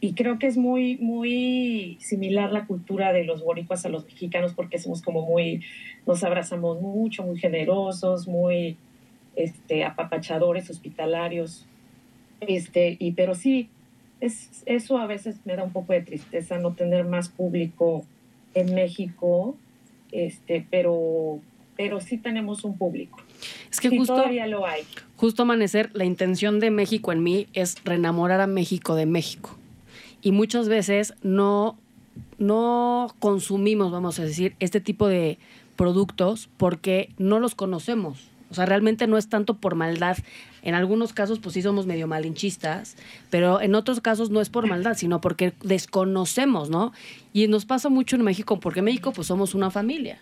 y 0.00 0.12
creo 0.12 0.38
que 0.38 0.46
es 0.46 0.56
muy, 0.56 0.96
muy 0.98 1.98
similar 2.00 2.52
la 2.52 2.66
cultura 2.66 3.12
de 3.12 3.24
los 3.24 3.42
boricuas 3.42 3.84
a 3.84 3.88
los 3.88 4.04
mexicanos 4.04 4.54
porque 4.54 4.78
somos 4.78 5.02
como 5.02 5.26
muy, 5.26 5.64
nos 6.06 6.22
abrazamos 6.22 6.80
mucho, 6.80 7.24
muy 7.24 7.40
generosos, 7.40 8.28
muy 8.28 8.76
este, 9.34 9.84
apapachadores, 9.84 10.70
hospitalarios. 10.70 11.66
Este, 12.42 12.96
y, 13.00 13.10
pero 13.10 13.34
sí, 13.34 13.70
es, 14.20 14.62
eso 14.66 14.98
a 14.98 15.08
veces 15.08 15.40
me 15.44 15.56
da 15.56 15.64
un 15.64 15.72
poco 15.72 15.94
de 15.94 16.02
tristeza 16.02 16.60
no 16.60 16.74
tener 16.74 17.04
más 17.06 17.28
público 17.28 18.04
en 18.54 18.72
México, 18.72 19.56
este, 20.12 20.66
pero, 20.70 21.40
pero 21.76 22.00
sí 22.00 22.18
tenemos 22.18 22.64
un 22.64 22.76
público. 22.76 23.20
Es 23.70 23.80
que 23.80 23.90
Sí, 23.90 23.98
justo, 23.98 24.14
todavía 24.14 24.46
lo 24.46 24.66
hay. 24.66 24.82
justo 25.16 25.42
amanecer, 25.42 25.90
la 25.94 26.04
intención 26.04 26.60
de 26.60 26.70
México 26.70 27.12
en 27.12 27.22
mí 27.22 27.46
es 27.52 27.76
reenamorar 27.84 28.40
a 28.40 28.46
México 28.46 28.94
de 28.94 29.06
México. 29.06 29.56
Y 30.22 30.32
muchas 30.32 30.68
veces 30.68 31.14
no, 31.22 31.78
no 32.38 33.14
consumimos, 33.20 33.92
vamos 33.92 34.18
a 34.18 34.24
decir, 34.24 34.56
este 34.58 34.80
tipo 34.80 35.06
de 35.06 35.38
productos 35.76 36.48
porque 36.56 37.10
no 37.18 37.38
los 37.38 37.54
conocemos. 37.54 38.28
O 38.50 38.54
sea, 38.54 38.66
realmente 38.66 39.06
no 39.06 39.18
es 39.18 39.28
tanto 39.28 39.54
por 39.58 39.74
maldad. 39.74 40.16
En 40.62 40.74
algunos 40.74 41.12
casos, 41.12 41.38
pues 41.38 41.54
sí 41.54 41.62
somos 41.62 41.86
medio 41.86 42.06
malinchistas, 42.06 42.96
pero 43.30 43.60
en 43.60 43.74
otros 43.74 44.00
casos 44.00 44.30
no 44.30 44.40
es 44.40 44.50
por 44.50 44.66
maldad, 44.66 44.96
sino 44.96 45.20
porque 45.20 45.52
desconocemos, 45.62 46.70
¿no? 46.70 46.92
Y 47.32 47.46
nos 47.48 47.64
pasa 47.64 47.88
mucho 47.88 48.16
en 48.16 48.22
México, 48.22 48.60
porque 48.60 48.80
en 48.80 48.86
México 48.86 49.12
pues 49.12 49.26
somos 49.26 49.54
una 49.54 49.70
familia. 49.70 50.18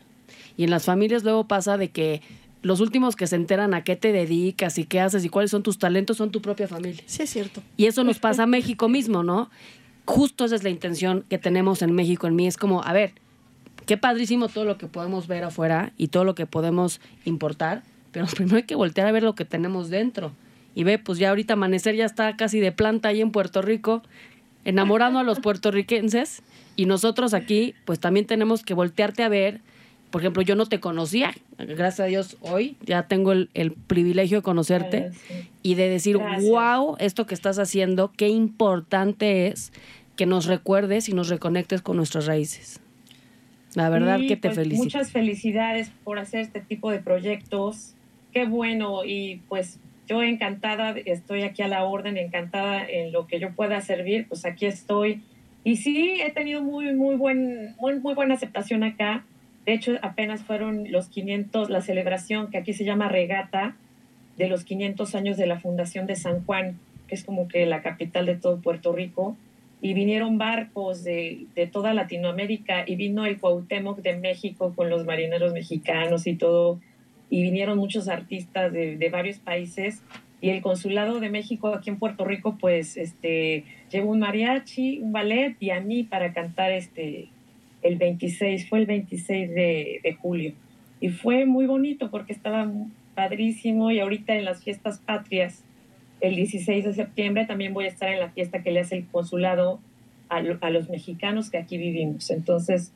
Y 0.56 0.64
en 0.64 0.70
las 0.70 0.84
familias 0.84 1.22
luego 1.22 1.46
pasa 1.46 1.76
de 1.76 1.90
que 1.90 2.22
los 2.62 2.80
últimos 2.80 3.14
que 3.14 3.26
se 3.26 3.36
enteran 3.36 3.74
a 3.74 3.84
qué 3.84 3.96
te 3.96 4.12
dedicas 4.12 4.78
y 4.78 4.84
qué 4.84 5.00
haces 5.00 5.24
y 5.24 5.28
cuáles 5.28 5.50
son 5.50 5.62
tus 5.62 5.78
talentos 5.78 6.16
son 6.16 6.30
tu 6.30 6.42
propia 6.42 6.66
familia. 6.66 7.02
Sí, 7.06 7.22
es 7.22 7.30
cierto. 7.30 7.62
Y 7.76 7.86
eso 7.86 8.02
nos 8.04 8.18
pasa 8.18 8.44
a 8.44 8.46
México 8.46 8.88
mismo, 8.88 9.22
¿no? 9.22 9.50
Justo 10.04 10.44
esa 10.44 10.56
es 10.56 10.64
la 10.64 10.70
intención 10.70 11.24
que 11.28 11.38
tenemos 11.38 11.82
en 11.82 11.92
México, 11.92 12.26
en 12.26 12.34
mí. 12.34 12.46
Es 12.46 12.56
como, 12.56 12.82
a 12.82 12.92
ver, 12.92 13.12
qué 13.86 13.96
padrísimo 13.96 14.48
todo 14.48 14.64
lo 14.64 14.78
que 14.78 14.86
podemos 14.86 15.28
ver 15.28 15.44
afuera 15.44 15.92
y 15.96 16.08
todo 16.08 16.24
lo 16.24 16.34
que 16.34 16.46
podemos 16.46 17.00
importar, 17.24 17.82
pero 18.16 18.26
primero 18.34 18.56
hay 18.56 18.62
que 18.62 18.76
voltear 18.76 19.06
a 19.06 19.12
ver 19.12 19.22
lo 19.22 19.34
que 19.34 19.44
tenemos 19.44 19.90
dentro. 19.90 20.32
Y 20.74 20.84
ve, 20.84 20.98
pues 20.98 21.18
ya 21.18 21.28
ahorita 21.28 21.52
Amanecer 21.52 21.94
ya 21.96 22.06
está 22.06 22.34
casi 22.34 22.60
de 22.60 22.72
planta 22.72 23.10
ahí 23.10 23.20
en 23.20 23.30
Puerto 23.30 23.60
Rico, 23.60 24.02
enamorando 24.64 25.18
a 25.18 25.22
los 25.22 25.38
puertorriquenses. 25.38 26.40
Y 26.76 26.86
nosotros 26.86 27.34
aquí, 27.34 27.74
pues 27.84 28.00
también 28.00 28.24
tenemos 28.24 28.62
que 28.62 28.72
voltearte 28.72 29.22
a 29.22 29.28
ver. 29.28 29.60
Por 30.10 30.22
ejemplo, 30.22 30.40
yo 30.40 30.56
no 30.56 30.64
te 30.64 30.80
conocía. 30.80 31.34
Gracias 31.58 32.00
a 32.00 32.04
Dios, 32.04 32.38
hoy 32.40 32.76
ya 32.86 33.02
tengo 33.02 33.32
el, 33.32 33.50
el 33.52 33.72
privilegio 33.72 34.38
de 34.38 34.42
conocerte 34.42 35.10
y 35.62 35.74
de 35.74 35.90
decir, 35.90 36.16
Gracias. 36.16 36.50
wow, 36.50 36.96
esto 36.98 37.26
que 37.26 37.34
estás 37.34 37.58
haciendo, 37.58 38.12
qué 38.16 38.28
importante 38.28 39.48
es 39.48 39.74
que 40.16 40.24
nos 40.24 40.46
recuerdes 40.46 41.10
y 41.10 41.12
nos 41.12 41.28
reconectes 41.28 41.82
con 41.82 41.98
nuestras 41.98 42.24
raíces. 42.24 42.80
La 43.74 43.90
verdad 43.90 44.20
Sí, 44.20 44.28
que 44.28 44.36
te 44.36 44.48
pues, 44.48 44.56
felicito. 44.56 44.84
Muchas 44.84 45.12
felicidades 45.12 45.90
por 46.02 46.18
hacer 46.18 46.40
este 46.40 46.62
tipo 46.62 46.90
de 46.90 46.98
proyectos. 46.98 47.92
Qué 48.36 48.44
bueno 48.44 49.02
y 49.02 49.40
pues 49.48 49.80
yo 50.06 50.22
encantada, 50.22 50.90
estoy 51.06 51.44
aquí 51.44 51.62
a 51.62 51.68
la 51.68 51.84
orden, 51.84 52.18
encantada 52.18 52.86
en 52.86 53.10
lo 53.10 53.26
que 53.26 53.40
yo 53.40 53.52
pueda 53.52 53.80
servir, 53.80 54.28
pues 54.28 54.44
aquí 54.44 54.66
estoy. 54.66 55.22
Y 55.64 55.76
sí, 55.76 56.20
he 56.20 56.30
tenido 56.32 56.62
muy, 56.62 56.92
muy, 56.92 57.16
buen, 57.16 57.74
muy, 57.80 57.98
muy 57.98 58.12
buena 58.12 58.34
aceptación 58.34 58.84
acá. 58.84 59.24
De 59.64 59.72
hecho, 59.72 59.94
apenas 60.02 60.42
fueron 60.42 60.92
los 60.92 61.08
500, 61.08 61.70
la 61.70 61.80
celebración 61.80 62.50
que 62.50 62.58
aquí 62.58 62.74
se 62.74 62.84
llama 62.84 63.08
regata 63.08 63.74
de 64.36 64.48
los 64.48 64.64
500 64.64 65.14
años 65.14 65.38
de 65.38 65.46
la 65.46 65.58
fundación 65.58 66.06
de 66.06 66.16
San 66.16 66.44
Juan, 66.44 66.78
que 67.08 67.14
es 67.14 67.24
como 67.24 67.48
que 67.48 67.64
la 67.64 67.80
capital 67.80 68.26
de 68.26 68.36
todo 68.36 68.60
Puerto 68.60 68.92
Rico 68.92 69.34
y 69.80 69.94
vinieron 69.94 70.36
barcos 70.36 71.04
de, 71.04 71.46
de 71.54 71.68
toda 71.68 71.94
Latinoamérica 71.94 72.84
y 72.86 72.96
vino 72.96 73.24
el 73.24 73.40
Cuauhtémoc 73.40 74.02
de 74.02 74.14
México 74.18 74.74
con 74.76 74.90
los 74.90 75.06
marineros 75.06 75.54
mexicanos 75.54 76.26
y 76.26 76.34
todo, 76.34 76.80
y 77.30 77.42
vinieron 77.42 77.78
muchos 77.78 78.08
artistas 78.08 78.72
de, 78.72 78.96
de 78.96 79.08
varios 79.10 79.38
países 79.38 80.02
y 80.40 80.50
el 80.50 80.62
consulado 80.62 81.18
de 81.20 81.30
México 81.30 81.68
aquí 81.74 81.90
en 81.90 81.98
Puerto 81.98 82.24
Rico 82.24 82.56
pues 82.60 82.96
este 82.96 83.64
llevó 83.90 84.12
un 84.12 84.20
mariachi, 84.20 85.00
un 85.00 85.12
ballet 85.12 85.56
y 85.60 85.70
a 85.70 85.80
mí 85.80 86.04
para 86.04 86.32
cantar 86.32 86.72
este 86.72 87.28
el 87.82 87.96
26, 87.96 88.68
fue 88.68 88.80
el 88.80 88.86
26 88.86 89.50
de, 89.50 90.00
de 90.02 90.14
julio 90.14 90.52
y 91.00 91.10
fue 91.10 91.46
muy 91.46 91.66
bonito 91.66 92.10
porque 92.10 92.32
estaba 92.32 92.70
padrísimo 93.14 93.90
y 93.90 94.00
ahorita 94.00 94.34
en 94.34 94.44
las 94.44 94.62
fiestas 94.62 94.98
patrias 94.98 95.64
el 96.20 96.36
16 96.36 96.84
de 96.84 96.94
septiembre 96.94 97.46
también 97.46 97.74
voy 97.74 97.84
a 97.84 97.88
estar 97.88 98.10
en 98.10 98.20
la 98.20 98.30
fiesta 98.30 98.62
que 98.62 98.70
le 98.70 98.80
hace 98.80 98.96
el 98.96 99.06
consulado 99.06 99.80
a, 100.28 100.36
a 100.36 100.70
los 100.70 100.88
mexicanos 100.88 101.50
que 101.50 101.58
aquí 101.58 101.78
vivimos. 101.78 102.30
Entonces, 102.30 102.92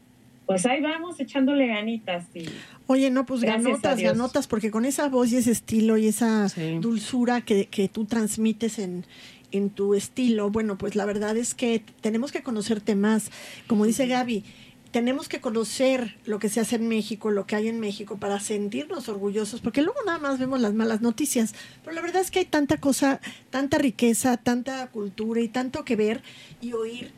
pues 0.51 0.67
ahí 0.67 0.81
vamos 0.81 1.21
echándole 1.21 1.69
ganitas 1.69 2.25
y 2.35 2.47
Oye, 2.89 3.09
no, 3.11 3.25
pues 3.25 3.43
ganotas, 3.43 4.01
ganotas, 4.01 4.49
porque 4.49 4.73
con 4.73 4.85
esa 4.85 5.09
voz 5.09 5.31
y 5.31 5.37
ese 5.37 5.53
estilo 5.53 5.97
y 5.97 6.09
esa 6.09 6.49
Sí. 6.49 6.79
dulzura 6.81 7.41
que, 7.41 7.67
que 7.67 7.89
tú 7.89 8.05
transmites 8.05 8.81
en, 8.81 9.05
en 9.53 9.71
tu 9.71 9.95
estilo, 9.95 10.51
bueno, 10.51 10.77
pues 10.77 10.97
la 10.97 11.05
verdad 11.05 11.37
es 11.37 11.55
que 11.55 11.85
tenemos 12.01 12.33
que 12.33 12.43
conocerte 12.43 12.97
más. 12.97 13.31
Como 13.69 13.87
dice 13.87 14.09
Gaby, 14.09 14.43
tenemos 14.91 15.29
que 15.29 15.41
conocer 15.41 16.17
lo 16.25 16.41
que 16.41 16.49
se 16.49 16.59
hace 16.59 16.75
en 16.75 16.89
México, 16.89 17.31
lo 17.31 17.47
que 17.47 17.55
hay 17.55 17.69
en 17.69 17.79
México, 17.79 18.17
para 18.19 18.41
sentirnos 18.41 19.09
orgullosos, 19.09 19.61
porque 19.61 19.83
luego 19.83 20.01
nada 20.05 20.19
más 20.19 20.41
vemos 20.41 20.61
las 20.61 20.75
malas 20.75 21.01
noticias. 21.01 21.55
Pero 21.85 21.95
la 21.95 22.03
verdad 22.03 22.23
es 22.23 22.33
que 22.33 22.41
hay 22.41 22.45
tanta 22.47 22.79
cosa, 22.79 23.21
tanta 23.51 23.79
riqueza, 23.79 24.37
tanta 24.37 24.85
cultura 24.89 25.41
y 25.43 25.47
tanto 25.49 25.85
que 25.85 25.95
ver 25.95 26.23
y 26.61 26.73
oír, 26.73 27.13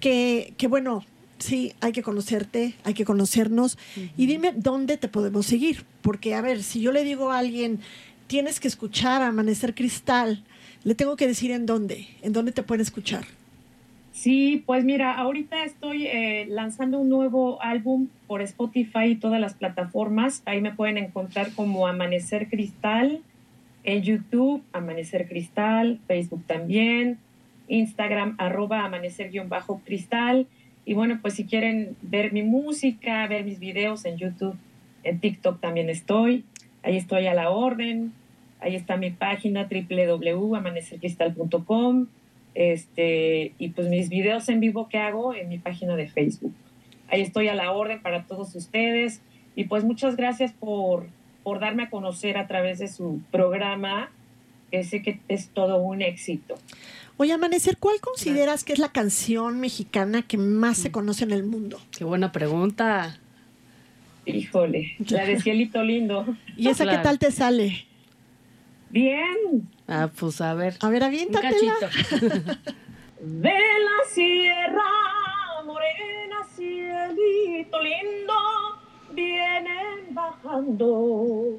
que, 0.00 0.54
que 0.56 0.66
bueno, 0.66 1.04
sí, 1.40 1.72
hay 1.80 1.92
que 1.92 2.02
conocerte, 2.02 2.74
hay 2.84 2.94
que 2.94 3.04
conocernos. 3.04 3.78
Y 4.16 4.26
dime 4.26 4.52
dónde 4.54 4.96
te 4.96 5.08
podemos 5.08 5.46
seguir, 5.46 5.84
porque 6.02 6.34
a 6.34 6.40
ver, 6.40 6.62
si 6.62 6.80
yo 6.80 6.92
le 6.92 7.04
digo 7.04 7.32
a 7.32 7.38
alguien, 7.38 7.80
tienes 8.26 8.60
que 8.60 8.68
escuchar 8.68 9.22
Amanecer 9.22 9.74
Cristal, 9.74 10.44
le 10.84 10.94
tengo 10.94 11.16
que 11.16 11.26
decir 11.26 11.50
en 11.50 11.66
dónde, 11.66 12.06
en 12.22 12.32
dónde 12.32 12.52
te 12.52 12.62
pueden 12.62 12.82
escuchar. 12.82 13.24
Sí, 14.12 14.62
pues 14.66 14.84
mira, 14.84 15.14
ahorita 15.14 15.64
estoy 15.64 16.06
eh, 16.06 16.46
lanzando 16.48 16.98
un 16.98 17.08
nuevo 17.08 17.62
álbum 17.62 18.08
por 18.26 18.42
Spotify 18.42 19.06
y 19.06 19.16
todas 19.16 19.40
las 19.40 19.54
plataformas. 19.54 20.42
Ahí 20.46 20.60
me 20.60 20.72
pueden 20.72 20.98
encontrar 20.98 21.52
como 21.52 21.86
Amanecer 21.86 22.48
Cristal 22.48 23.22
en 23.84 24.02
YouTube, 24.02 24.62
Amanecer 24.72 25.28
Cristal, 25.28 26.00
Facebook 26.06 26.42
también, 26.46 27.18
Instagram 27.70 28.34
arroba 28.38 28.84
amanecer-cristal. 28.84 30.46
Y 30.90 30.94
bueno, 30.94 31.20
pues 31.22 31.34
si 31.34 31.44
quieren 31.44 31.94
ver 32.02 32.32
mi 32.32 32.42
música, 32.42 33.24
ver 33.28 33.44
mis 33.44 33.60
videos 33.60 34.04
en 34.06 34.16
YouTube, 34.16 34.56
en 35.04 35.20
TikTok 35.20 35.60
también 35.60 35.88
estoy. 35.88 36.44
Ahí 36.82 36.96
estoy 36.96 37.28
a 37.28 37.34
la 37.34 37.50
orden. 37.50 38.12
Ahí 38.58 38.74
está 38.74 38.96
mi 38.96 39.10
página 39.10 39.68
www.amanecercristal.com 39.70 42.08
este, 42.56 43.52
y 43.56 43.68
pues 43.68 43.88
mis 43.88 44.08
videos 44.08 44.48
en 44.48 44.58
vivo 44.58 44.88
que 44.88 44.98
hago 44.98 45.32
en 45.32 45.48
mi 45.48 45.58
página 45.58 45.94
de 45.94 46.08
Facebook. 46.08 46.54
Ahí 47.06 47.20
estoy 47.20 47.46
a 47.46 47.54
la 47.54 47.70
orden 47.70 48.02
para 48.02 48.24
todos 48.24 48.56
ustedes 48.56 49.22
y 49.54 49.66
pues 49.66 49.84
muchas 49.84 50.16
gracias 50.16 50.50
por, 50.50 51.06
por 51.44 51.60
darme 51.60 51.84
a 51.84 51.90
conocer 51.90 52.36
a 52.36 52.48
través 52.48 52.80
de 52.80 52.88
su 52.88 53.20
programa, 53.30 54.10
sé 54.84 55.02
que 55.02 55.20
es 55.28 55.48
todo 55.48 55.76
un 55.78 56.02
éxito. 56.02 56.56
Oye, 57.16 57.32
Amanecer, 57.32 57.76
¿cuál 57.76 58.00
consideras 58.00 58.64
que 58.64 58.72
es 58.72 58.78
la 58.78 58.92
canción 58.92 59.60
mexicana 59.60 60.22
que 60.22 60.38
más 60.38 60.78
se 60.78 60.90
conoce 60.90 61.24
en 61.24 61.32
el 61.32 61.42
mundo? 61.44 61.78
Qué 61.96 62.04
buena 62.04 62.32
pregunta. 62.32 63.18
Híjole, 64.26 64.96
la 65.08 65.24
de 65.24 65.40
Cielito 65.40 65.82
Lindo. 65.82 66.24
¿Y 66.56 66.68
esa 66.68 66.86
qué 66.88 66.98
tal 66.98 67.18
te 67.18 67.30
sale? 67.30 67.86
Bien, 68.90 69.68
Ah, 69.86 70.08
pues 70.18 70.40
a 70.40 70.54
ver. 70.54 70.76
A 70.80 70.88
ver, 70.88 71.02
Un 71.02 71.08
aviéntatela. 71.08 71.74
cachito. 71.80 72.26
De 73.22 73.50
la 73.50 74.08
sierra 74.14 74.82
morena, 75.66 76.36
cielito 76.56 77.82
lindo, 77.82 78.34
vienen 79.14 80.14
bajando 80.14 81.58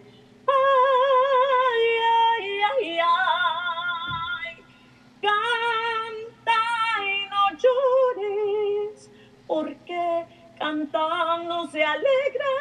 Canta 5.21 6.61
y 7.05 7.29
no 7.29 7.43
llores, 7.57 9.11
porque 9.47 10.25
cantando 10.57 11.67
se 11.67 11.83
alegra, 11.83 12.51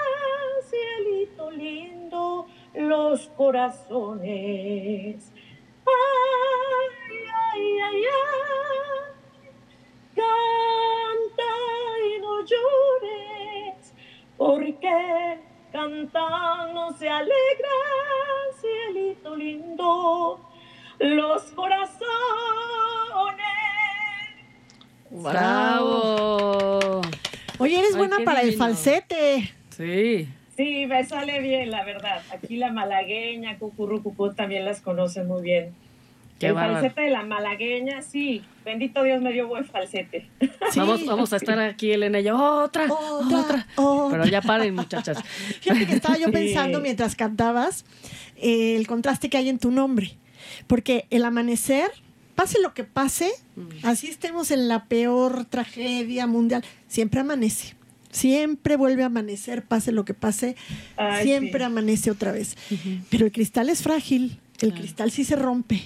cielito 0.63 1.51
lindo, 1.51 2.47
los 2.75 3.29
corazones. 3.37 5.33
Ay, 5.87 6.91
ay, 7.53 7.79
ay, 7.79 8.05
ay, 8.05 9.11
canta 10.15 11.53
y 12.07 12.21
no 12.21 12.41
llores, 12.45 13.95
porque 14.37 15.41
cantando 15.73 16.93
se 16.93 17.09
alegra, 17.09 17.77
cielito 18.61 19.37
lindo, 19.37 20.50
los 21.01 21.43
corazones. 21.53 22.01
¡Bravo! 25.11 27.01
Oye, 27.59 27.79
eres 27.79 27.93
Ay, 27.93 27.99
buena 27.99 28.19
para 28.25 28.43
el 28.43 28.55
falsete. 28.55 29.53
Sí. 29.71 30.29
Sí, 30.57 30.87
me 30.87 31.05
sale 31.05 31.41
bien, 31.41 31.71
la 31.71 31.85
verdad. 31.85 32.23
Aquí 32.33 32.57
la 32.57 32.71
malagueña, 32.73 33.59
cucurrucucú 33.59 34.33
también 34.35 34.65
las 34.65 34.81
conoce 34.81 35.25
muy 35.25 35.43
bien. 35.43 35.75
Qué 36.39 36.47
el 36.49 36.53
bárbaro. 36.55 36.75
falsete 36.81 37.01
de 37.03 37.11
la 37.11 37.23
malagueña, 37.23 38.03
sí. 38.03 38.43
Bendito 38.65 39.03
Dios 39.03 39.21
me 39.21 39.33
dio 39.33 39.49
buen 39.49 39.65
falsete. 39.65 40.27
Sí. 40.71 40.79
Vamos, 40.79 41.05
vamos 41.07 41.33
a 41.33 41.37
estar 41.37 41.59
aquí, 41.59 41.93
Elena 41.93 42.21
y 42.21 42.25
yo. 42.25 42.37
Otra, 42.37 42.85
Otra, 42.91 43.39
otra. 43.39 43.67
otra. 43.77 44.11
Pero 44.19 44.27
ya 44.31 44.41
paren, 44.41 44.75
muchachas. 44.75 45.23
Fíjate 45.61 45.87
que 45.87 45.95
estaba 45.95 46.17
yo 46.17 46.27
Sí. 46.29 46.33
pensando 46.33 46.81
mientras 46.81 47.15
cantabas 47.17 47.85
eh, 48.37 48.77
el 48.77 48.87
contraste 48.87 49.29
que 49.29 49.37
hay 49.39 49.49
en 49.49 49.59
tu 49.59 49.71
nombre. 49.71 50.13
Porque 50.67 51.07
el 51.11 51.25
amanecer, 51.25 51.91
pase 52.35 52.59
lo 52.61 52.73
que 52.75 52.85
pase, 52.85 53.31
Mm. 53.57 53.69
así 53.85 54.07
estemos 54.09 54.51
en 54.51 54.69
la 54.69 54.85
peor 54.87 55.45
tragedia 55.45 56.27
mundial, 56.27 56.65
siempre 56.89 57.21
amanece. 57.21 57.75
Siempre 58.11 58.77
vuelve 58.77 59.03
a 59.05 59.07
amanecer, 59.07 59.63
pase 59.65 59.93
lo 59.93 60.05
que 60.05 60.15
pase, 60.15 60.57
Ay, 60.97 61.23
siempre 61.25 61.61
sí. 61.61 61.65
amanece 61.65 62.11
otra 62.11 62.33
vez. 62.33 62.57
Pero 63.11 63.27
el 63.27 63.33
cristal 63.33 63.69
es 63.69 63.83
frágil, 63.83 64.41
el 64.61 64.75
cristal 64.75 65.11
sí 65.13 65.25
se 65.25 65.37
rompe. 65.37 65.83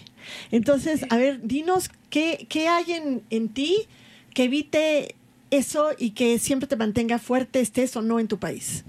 Entonces, 0.50 1.04
a 1.10 1.16
ver, 1.16 1.40
dinos 1.42 1.90
qué, 2.10 2.46
qué 2.48 2.68
hay 2.68 2.92
en, 2.92 3.22
en 3.30 3.48
ti 3.50 3.76
que 4.32 4.44
evite 4.44 5.16
eso 5.50 5.90
y 5.98 6.10
que 6.10 6.38
siempre 6.38 6.66
te 6.66 6.76
mantenga 6.76 7.18
fuerte, 7.18 7.60
estés 7.60 7.94
o 7.96 8.02
no 8.02 8.18
en 8.18 8.26
tu 8.28 8.38
país. 8.38 8.84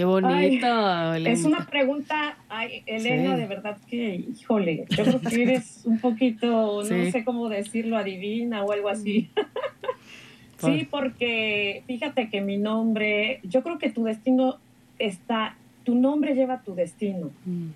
Qué 0.00 0.06
bonito. 0.06 1.14
Es 1.14 1.44
una 1.44 1.66
pregunta, 1.66 2.38
ay, 2.48 2.82
Elena, 2.86 3.34
Sí. 3.34 3.40
de 3.42 3.46
verdad 3.46 3.76
que, 3.86 4.14
híjole, 4.34 4.86
yo 4.88 5.04
creo 5.04 5.20
que 5.20 5.42
eres 5.42 5.82
un 5.84 5.98
poquito, 5.98 6.82
Sí. 6.86 6.94
no 6.94 7.10
sé 7.10 7.22
cómo 7.22 7.50
decirlo, 7.50 7.98
adivina 7.98 8.64
o 8.64 8.72
algo 8.72 8.88
así. 8.88 9.28
sí, 10.58 10.88
porque 10.90 11.82
fíjate 11.86 12.30
que 12.30 12.40
mi 12.40 12.56
nombre, 12.56 13.40
yo 13.42 13.62
creo 13.62 13.76
que 13.78 13.90
tu 13.90 14.04
destino 14.04 14.56
está, 14.98 15.56
tu 15.84 15.94
nombre 15.94 16.34
lleva 16.34 16.62
tu 16.62 16.74
destino. 16.74 17.30
Mm. 17.44 17.68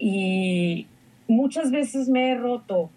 y 0.00 0.86
muchas 1.26 1.72
veces 1.72 2.08
me 2.08 2.30
he 2.30 2.34
roto 2.36 2.88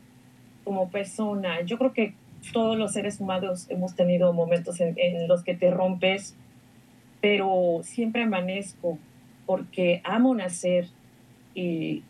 como 0.63 0.89
persona. 0.91 1.61
Yo 1.61 1.79
creo 1.79 1.93
que 1.93 2.13
todos 2.53 2.77
los 2.77 2.93
seres 2.93 3.19
humanos 3.19 3.65
hemos 3.71 3.95
tenido 3.95 4.33
momentos 4.33 4.79
en, 4.81 4.93
en 4.99 5.27
los 5.27 5.43
que 5.43 5.55
te 5.55 5.71
rompes, 5.71 6.35
pero 7.21 7.81
siempre 7.83 8.23
amanezco 8.23 8.97
porque 9.45 10.01
amo 10.03 10.33
nacer 10.35 10.87
y, 11.53 12.03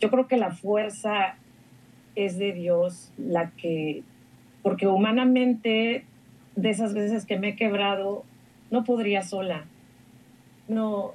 yo 0.00 0.10
creo 0.10 0.28
que 0.28 0.36
la 0.36 0.52
fuerza 0.52 1.34
es 2.14 2.38
de 2.38 2.52
Dios 2.52 3.10
la 3.18 3.50
que, 3.50 4.04
porque 4.62 4.86
humanamente 4.86 6.04
de 6.54 6.70
esas 6.70 6.94
veces 6.94 7.26
que 7.26 7.36
me 7.36 7.48
he 7.48 7.56
quebrado, 7.56 8.24
no 8.70 8.84
podría 8.84 9.22
sola. 9.22 9.64
No, 10.68 11.14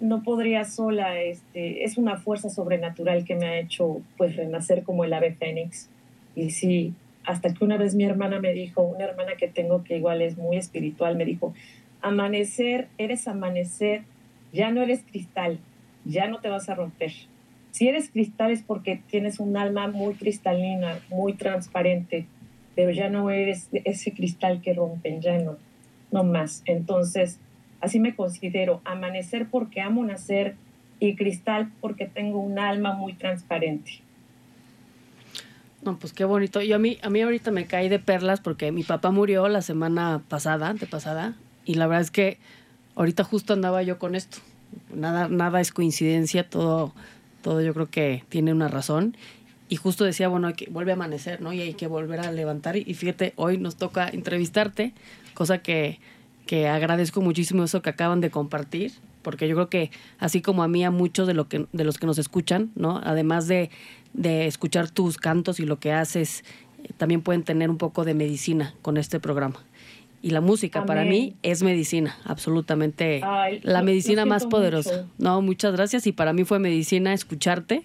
no 0.00 0.24
podría 0.24 0.64
sola, 0.64 1.20
este, 1.20 1.84
es 1.84 1.96
una 1.96 2.16
fuerza 2.16 2.50
sobrenatural 2.50 3.24
que 3.24 3.36
me 3.36 3.46
ha 3.46 3.58
hecho 3.58 4.00
pues 4.16 4.34
renacer 4.34 4.82
como 4.82 5.04
el 5.04 5.12
ave 5.12 5.34
fénix. 5.34 5.88
Y 6.34 6.50
sí, 6.50 6.94
hasta 7.24 7.52
que 7.52 7.64
una 7.64 7.76
vez 7.76 7.94
mi 7.94 8.04
hermana 8.04 8.40
me 8.40 8.52
dijo, 8.52 8.82
una 8.82 9.04
hermana 9.04 9.32
que 9.38 9.48
tengo 9.48 9.84
que 9.84 9.96
igual 9.96 10.22
es 10.22 10.36
muy 10.36 10.56
espiritual, 10.56 11.16
me 11.16 11.24
dijo, 11.24 11.54
amanecer, 12.04 12.88
eres 12.98 13.26
amanecer, 13.26 14.02
ya 14.52 14.70
no 14.70 14.82
eres 14.82 15.02
cristal, 15.02 15.58
ya 16.04 16.28
no 16.28 16.38
te 16.38 16.48
vas 16.48 16.68
a 16.68 16.76
romper. 16.76 17.12
Si 17.72 17.88
eres 17.88 18.10
cristal 18.10 18.52
es 18.52 18.62
porque 18.62 19.00
tienes 19.10 19.40
un 19.40 19.56
alma 19.56 19.88
muy 19.88 20.14
cristalina, 20.14 21.00
muy 21.08 21.32
transparente, 21.32 22.26
pero 22.76 22.92
ya 22.92 23.08
no 23.10 23.30
eres 23.30 23.68
ese 23.72 24.12
cristal 24.12 24.60
que 24.62 24.74
rompen, 24.74 25.20
ya 25.20 25.38
no, 25.38 25.56
no 26.12 26.22
más. 26.22 26.62
Entonces, 26.66 27.40
Así 27.84 28.00
me 28.00 28.16
considero, 28.16 28.80
amanecer 28.86 29.46
porque 29.50 29.82
amo 29.82 30.02
nacer 30.06 30.56
y 31.00 31.16
cristal 31.16 31.70
porque 31.82 32.06
tengo 32.06 32.38
un 32.38 32.58
alma 32.58 32.94
muy 32.94 33.12
transparente. 33.12 34.00
No, 35.82 35.98
pues 35.98 36.14
qué 36.14 36.24
bonito. 36.24 36.62
Yo 36.62 36.76
a 36.76 36.78
mí, 36.78 36.96
a 37.02 37.10
mí 37.10 37.20
ahorita 37.20 37.50
me 37.50 37.66
caí 37.66 37.90
de 37.90 37.98
perlas 37.98 38.40
porque 38.40 38.72
mi 38.72 38.84
papá 38.84 39.10
murió 39.10 39.48
la 39.48 39.60
semana 39.60 40.22
pasada, 40.30 40.68
antepasada, 40.68 41.34
y 41.64 41.74
la 41.74 41.86
verdad 41.86 42.02
es 42.02 42.10
que 42.10 42.38
ahorita 42.94 43.24
justo 43.24 43.52
andaba 43.52 43.82
yo 43.82 43.98
con 43.98 44.14
esto. 44.14 44.38
Nada, 44.94 45.28
nada 45.28 45.60
es 45.60 45.72
coincidencia, 45.72 46.48
todo, 46.48 46.92
todo 47.42 47.60
yo 47.62 47.74
creo 47.74 47.90
que 47.90 48.24
tiene 48.28 48.52
una 48.52 48.68
razón. 48.68 49.16
Y 49.68 49.76
justo 49.76 50.04
decía, 50.04 50.28
bueno, 50.28 50.48
hay 50.48 50.54
que 50.54 50.68
vuelve 50.70 50.92
a 50.92 50.94
amanecer, 50.94 51.40
¿no? 51.40 51.52
Y 51.52 51.60
hay 51.60 51.74
que 51.74 51.86
volver 51.86 52.20
a 52.20 52.30
levantar. 52.32 52.76
Y 52.76 52.94
fíjate, 52.94 53.32
hoy 53.36 53.58
nos 53.58 53.76
toca 53.76 54.08
entrevistarte, 54.08 54.92
cosa 55.32 55.58
que, 55.58 55.98
que 56.46 56.68
agradezco 56.68 57.20
muchísimo 57.22 57.64
eso 57.64 57.82
que 57.82 57.90
acaban 57.90 58.20
de 58.20 58.30
compartir, 58.30 58.92
porque 59.22 59.48
yo 59.48 59.54
creo 59.54 59.70
que 59.70 59.90
así 60.18 60.42
como 60.42 60.62
a 60.62 60.68
mí, 60.68 60.84
a 60.84 60.90
muchos 60.90 61.26
de, 61.26 61.34
lo 61.34 61.48
que, 61.48 61.66
de 61.72 61.84
los 61.84 61.98
que 61.98 62.06
nos 62.06 62.18
escuchan, 62.18 62.70
¿no? 62.74 63.00
Además 63.02 63.48
de, 63.48 63.70
de 64.12 64.46
escuchar 64.46 64.90
tus 64.90 65.16
cantos 65.16 65.58
y 65.60 65.64
lo 65.64 65.78
que 65.78 65.92
haces, 65.92 66.44
eh, 66.84 66.90
también 66.96 67.22
pueden 67.22 67.42
tener 67.42 67.70
un 67.70 67.78
poco 67.78 68.04
de 68.04 68.14
medicina 68.14 68.74
con 68.82 68.98
este 68.98 69.18
programa. 69.18 69.60
Y 70.24 70.30
la 70.30 70.40
música 70.40 70.86
para 70.86 71.04
mí 71.04 71.36
es 71.42 71.62
medicina, 71.62 72.16
absolutamente 72.24 73.20
Ay, 73.22 73.60
la 73.62 73.80
lo- 73.80 73.84
medicina 73.84 74.22
lo 74.24 74.30
más 74.30 74.46
poderosa. 74.46 75.02
mucho. 75.02 75.08
No, 75.18 75.42
muchas 75.42 75.72
gracias. 75.74 76.06
Y 76.06 76.12
para 76.12 76.32
mí 76.32 76.44
fue 76.44 76.58
medicina 76.58 77.12
escucharte. 77.12 77.82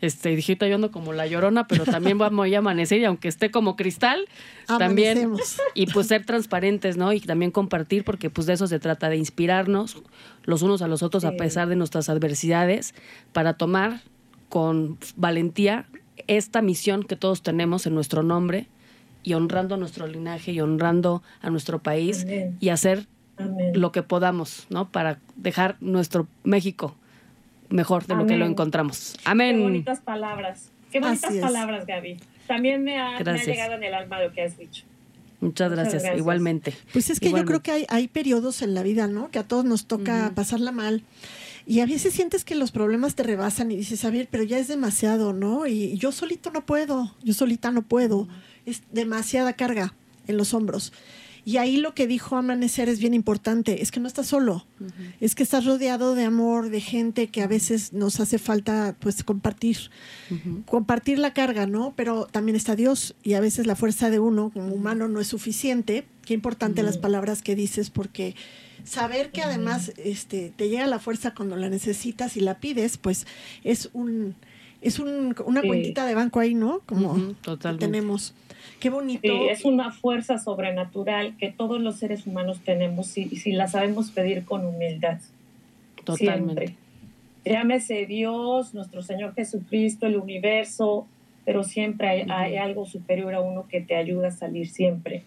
Este, 0.00 0.28
dije, 0.36 0.52
"Ahorita 0.52 0.68
yo 0.68 0.76
ando 0.76 0.92
como 0.92 1.12
la 1.12 1.26
llorona, 1.26 1.66
pero 1.66 1.84
también 1.84 2.18
vamos 2.18 2.46
a 2.52 2.58
amanecer 2.58 3.00
y 3.00 3.04
aunque 3.04 3.26
esté 3.26 3.50
como 3.50 3.74
cristal, 3.74 4.26
también 4.66 5.18
Amanecemos. 5.24 5.60
y 5.74 5.86
pues 5.86 6.06
ser 6.06 6.24
transparentes, 6.24 6.96
¿no? 6.96 7.12
Y 7.12 7.18
también 7.20 7.50
compartir 7.50 8.04
porque 8.04 8.30
pues 8.30 8.46
de 8.46 8.52
eso 8.52 8.68
se 8.68 8.78
trata 8.78 9.08
de 9.08 9.16
inspirarnos 9.16 9.96
los 10.44 10.62
unos 10.62 10.82
a 10.82 10.88
los 10.88 11.02
otros 11.02 11.24
a 11.24 11.32
pesar 11.32 11.68
de 11.68 11.74
nuestras 11.74 12.08
adversidades 12.08 12.94
para 13.32 13.54
tomar 13.54 14.02
con 14.48 14.98
valentía 15.16 15.86
esta 16.28 16.62
misión 16.62 17.02
que 17.02 17.16
todos 17.16 17.42
tenemos 17.42 17.86
en 17.86 17.94
nuestro 17.96 18.22
nombre 18.22 18.68
y 19.22 19.34
honrando 19.34 19.76
nuestro 19.76 20.06
linaje 20.06 20.52
y 20.52 20.60
honrando 20.60 21.22
a 21.40 21.50
nuestro 21.50 21.80
país 21.82 22.22
Amén. 22.24 22.56
y 22.60 22.68
hacer 22.70 23.06
Amén. 23.36 23.72
lo 23.74 23.92
que 23.92 24.02
podamos, 24.02 24.66
¿no? 24.70 24.90
Para 24.90 25.18
dejar 25.36 25.76
nuestro 25.80 26.26
México 26.44 26.94
mejor 27.68 28.06
de 28.06 28.14
lo 28.14 28.26
que 28.26 28.36
lo 28.36 28.44
Amén. 28.44 28.52
encontramos. 28.52 29.14
Qué 29.22 29.30
Amén. 29.30 29.62
bonitas 29.62 30.00
palabras. 30.00 30.70
Qué 30.90 31.00
bonitas 31.00 31.34
palabras, 31.40 31.86
Gaby. 31.86 32.18
También 32.46 32.84
me 32.84 32.98
ha, 32.98 33.10
me 33.10 33.16
ha 33.16 33.18
Gracias. 33.18 33.46
llegado 33.46 33.74
en 33.74 33.84
el 33.84 33.94
alma 33.94 34.20
lo 34.22 34.32
que 34.32 34.42
has 34.42 34.58
dicho. 34.58 34.84
Muchas 35.40 35.72
gracias. 35.72 36.02
gracias. 36.02 36.18
Igualmente. 36.18 36.74
Pues 36.92 37.10
es 37.10 37.18
que 37.18 37.30
yo 37.30 37.44
creo 37.44 37.62
que 37.62 37.72
hay, 37.72 37.86
hay 37.88 38.06
periodos 38.08 38.62
en 38.62 38.74
la 38.74 38.82
vida, 38.82 39.08
¿no? 39.08 39.30
Que 39.30 39.40
a 39.40 39.42
todos 39.42 39.64
nos 39.64 39.86
toca 39.86 40.32
pasarla 40.34 40.70
mal. 40.70 41.02
Y 41.66 41.80
a 41.80 41.86
veces 41.86 42.12
sientes 42.12 42.44
que 42.44 42.54
los 42.54 42.70
problemas 42.72 43.14
te 43.14 43.22
rebasan 43.22 43.70
y 43.70 43.76
dices, 43.76 44.04
a 44.04 44.10
ver, 44.10 44.28
pero 44.30 44.42
ya 44.44 44.58
es 44.58 44.68
demasiado, 44.68 45.32
¿no? 45.32 45.66
Y 45.66 45.96
yo 45.96 46.12
solito 46.12 46.50
no 46.50 46.64
puedo, 46.64 47.14
yo 47.24 47.34
solita 47.34 47.70
no 47.70 47.82
puedo. 47.82 48.28
Es 48.66 48.82
demasiada 48.92 49.54
carga 49.54 49.94
en 50.26 50.36
los 50.36 50.54
hombros. 50.54 50.92
Y 51.44 51.56
ahí 51.56 51.76
lo 51.76 51.92
que 51.92 52.06
dijo 52.06 52.36
Amanecer 52.36 52.88
es 52.88 53.00
bien 53.00 53.14
importante, 53.14 53.82
es 53.82 53.90
que 53.90 53.98
no 53.98 54.06
estás 54.06 54.28
solo, 54.28 54.64
es 55.20 55.34
que 55.34 55.42
estás 55.42 55.64
rodeado 55.64 56.14
de 56.14 56.22
amor, 56.22 56.70
de 56.70 56.80
gente 56.80 57.26
que 57.26 57.42
a 57.42 57.48
veces 57.48 57.92
nos 57.92 58.20
hace 58.20 58.38
falta 58.38 58.94
pues 59.00 59.24
compartir, 59.24 59.90
compartir 60.66 61.18
la 61.18 61.34
carga, 61.34 61.66
¿no? 61.66 61.94
Pero 61.96 62.26
también 62.30 62.54
está 62.54 62.76
Dios 62.76 63.16
y 63.24 63.34
a 63.34 63.40
veces 63.40 63.66
la 63.66 63.74
fuerza 63.74 64.08
de 64.08 64.20
uno 64.20 64.50
como 64.50 64.72
humano 64.72 65.08
no 65.08 65.18
es 65.20 65.26
suficiente. 65.26 66.04
Qué 66.24 66.34
importante 66.34 66.84
las 66.84 66.96
palabras 66.98 67.42
que 67.42 67.56
dices 67.56 67.90
porque 67.90 68.36
saber 68.84 69.32
que 69.32 69.42
además 69.42 69.92
este 69.96 70.52
te 70.54 70.68
llega 70.68 70.86
la 70.86 71.00
fuerza 71.00 71.34
cuando 71.34 71.56
la 71.56 71.68
necesitas 71.68 72.36
y 72.36 72.40
la 72.40 72.58
pides, 72.60 72.98
pues 72.98 73.26
es 73.64 73.90
un 73.94 74.36
es 74.80 74.98
un, 74.98 75.34
una 75.46 75.60
Sí. 75.60 75.66
cuentita 75.68 76.06
de 76.06 76.14
banco 76.14 76.40
ahí, 76.40 76.54
¿no? 76.54 76.80
Como 76.86 77.34
que 77.42 77.56
tenemos. 77.78 78.34
Qué 78.82 78.90
bonito. 78.90 79.20
Sí, 79.22 79.46
es 79.48 79.64
una 79.64 79.92
fuerza 79.92 80.38
sobrenatural 80.38 81.36
que 81.36 81.52
todos 81.52 81.80
los 81.80 82.00
seres 82.00 82.26
humanos 82.26 82.58
tenemos 82.64 83.06
si, 83.06 83.28
si 83.36 83.52
la 83.52 83.68
sabemos 83.68 84.10
pedir 84.10 84.44
con 84.44 84.64
humildad. 84.66 85.20
Totalmente. 86.02 86.66
Siempre. 86.66 86.76
Llámese 87.44 88.06
Dios, 88.06 88.74
nuestro 88.74 89.02
Señor 89.02 89.34
Jesucristo, 89.36 90.06
el 90.06 90.16
universo, 90.16 91.06
pero 91.44 91.62
siempre 91.62 92.08
hay, 92.08 92.26
hay 92.28 92.56
algo 92.56 92.84
superior 92.84 93.34
a 93.34 93.40
uno 93.40 93.68
que 93.68 93.80
te 93.80 93.94
ayuda 93.94 94.28
a 94.28 94.32
salir 94.32 94.68
siempre. 94.68 95.22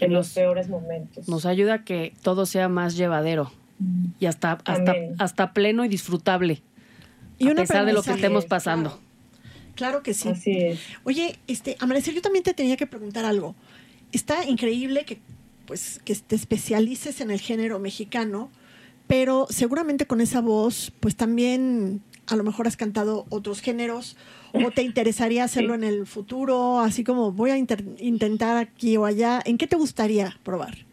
en 0.00 0.12
nos- 0.12 0.26
los 0.26 0.34
peores 0.34 0.68
momentos. 0.68 1.30
Nos 1.30 1.46
ayuda 1.46 1.74
a 1.74 1.84
que 1.84 2.12
todo 2.22 2.44
sea 2.44 2.68
más 2.68 2.94
llevadero 2.94 3.50
y 4.20 4.26
hasta, 4.26 4.58
hasta, 5.18 5.54
pleno 5.54 5.82
y 5.82 5.88
disfrutable. 5.88 6.60
Y 7.38 7.48
a 7.48 7.54
pesar 7.54 7.86
de 7.86 7.94
lo 7.94 8.02
que 8.02 8.10
estemos 8.10 8.44
claro. 8.44 8.48
pasando. 8.50 9.00
Claro 9.78 10.02
que 10.02 10.12
sí. 10.12 10.28
Así 10.28 10.58
es. 10.58 10.80
Oye, 11.04 11.36
este, 11.46 11.76
Amanecer, 11.78 12.12
yo 12.12 12.20
también 12.20 12.42
te 12.42 12.52
tenía 12.52 12.76
que 12.76 12.88
preguntar 12.88 13.24
algo. 13.24 13.54
Está 14.10 14.44
increíble 14.44 15.04
que, 15.04 15.18
pues, 15.66 16.00
que 16.04 16.16
te 16.16 16.34
especialices 16.34 17.20
en 17.20 17.30
el 17.30 17.40
género 17.40 17.78
mexicano, 17.78 18.50
pero 19.06 19.46
seguramente 19.50 20.04
con 20.04 20.20
esa 20.20 20.40
voz, 20.40 20.92
pues 20.98 21.14
también 21.14 22.02
a 22.26 22.34
lo 22.34 22.42
mejor 22.42 22.66
has 22.66 22.76
cantado 22.76 23.26
otros 23.28 23.60
géneros 23.60 24.16
o 24.52 24.72
te 24.72 24.82
interesaría 24.82 25.44
hacerlo 25.44 25.74
en 25.74 25.84
el 25.84 26.08
futuro, 26.08 26.80
así 26.80 27.04
como 27.04 27.30
voy 27.30 27.52
a 27.52 27.56
intentar 27.56 28.56
aquí 28.56 28.96
o 28.96 29.04
allá. 29.04 29.40
¿En 29.44 29.58
qué 29.58 29.68
te 29.68 29.76
gustaría 29.76 30.36
probar? 30.42 30.88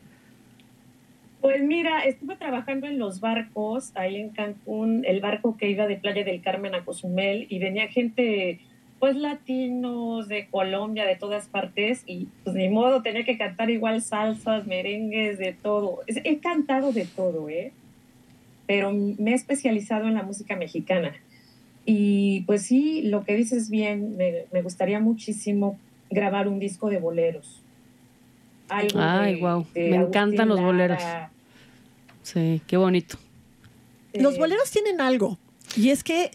Pues 1.45 1.61
mira, 1.61 2.05
estuve 2.05 2.37
trabajando 2.37 2.87
en 2.87 2.97
los 2.97 3.19
barcos 3.19 3.91
ahí 3.93 4.15
en 4.15 4.31
Cancún, 4.31 5.05
el 5.05 5.21
barco 5.21 5.57
que 5.57 5.69
iba 5.69 5.85
de 5.85 5.95
Playa 5.95 6.23
del 6.23 6.41
Carmen 6.41 6.73
a 6.73 6.83
Cozumel 6.83 7.45
y 7.51 7.59
venía 7.59 7.87
gente, 7.87 8.61
pues 9.05 9.17
latinos 9.17 10.27
de 10.27 10.47
Colombia, 10.47 11.05
de 11.05 11.15
todas 11.15 11.45
partes 11.45 12.01
y 12.07 12.27
pues 12.43 12.55
ni 12.55 12.69
modo, 12.69 13.03
tenía 13.03 13.23
que 13.23 13.37
cantar 13.37 13.69
igual 13.69 14.01
salsas, 14.01 14.65
merengues, 14.65 15.37
de 15.37 15.53
todo. 15.53 15.99
He 16.07 16.39
cantado 16.39 16.91
de 16.91 17.05
todo, 17.05 17.47
¿eh? 17.47 17.71
Pero 18.65 18.91
me 18.91 19.33
he 19.33 19.33
especializado 19.35 20.07
en 20.07 20.15
la 20.15 20.23
música 20.23 20.55
mexicana. 20.55 21.13
Y 21.85 22.41
pues 22.47 22.63
sí, 22.63 23.03
lo 23.03 23.23
que 23.25 23.35
dices 23.35 23.69
bien, 23.69 24.17
me, 24.17 24.45
me 24.51 24.63
gustaría 24.63 24.99
muchísimo 24.99 25.77
grabar 26.09 26.47
un 26.47 26.57
disco 26.57 26.89
de 26.89 26.97
boleros. 26.97 27.61
Algo 28.69 28.99
Ay, 28.99 29.35
de- 29.35 29.81
de 29.81 29.89
me 29.91 29.97
encantan 29.97 30.49
los 30.49 30.59
boleros. 30.59 31.03
Sí, 32.23 32.59
qué 32.65 32.77
bonito. 32.77 33.19
Los 34.15 34.33
eh, 34.33 34.39
boleros 34.39 34.71
tienen 34.71 34.99
algo, 34.99 35.37
y 35.77 35.91
es 35.91 36.03
que 36.03 36.31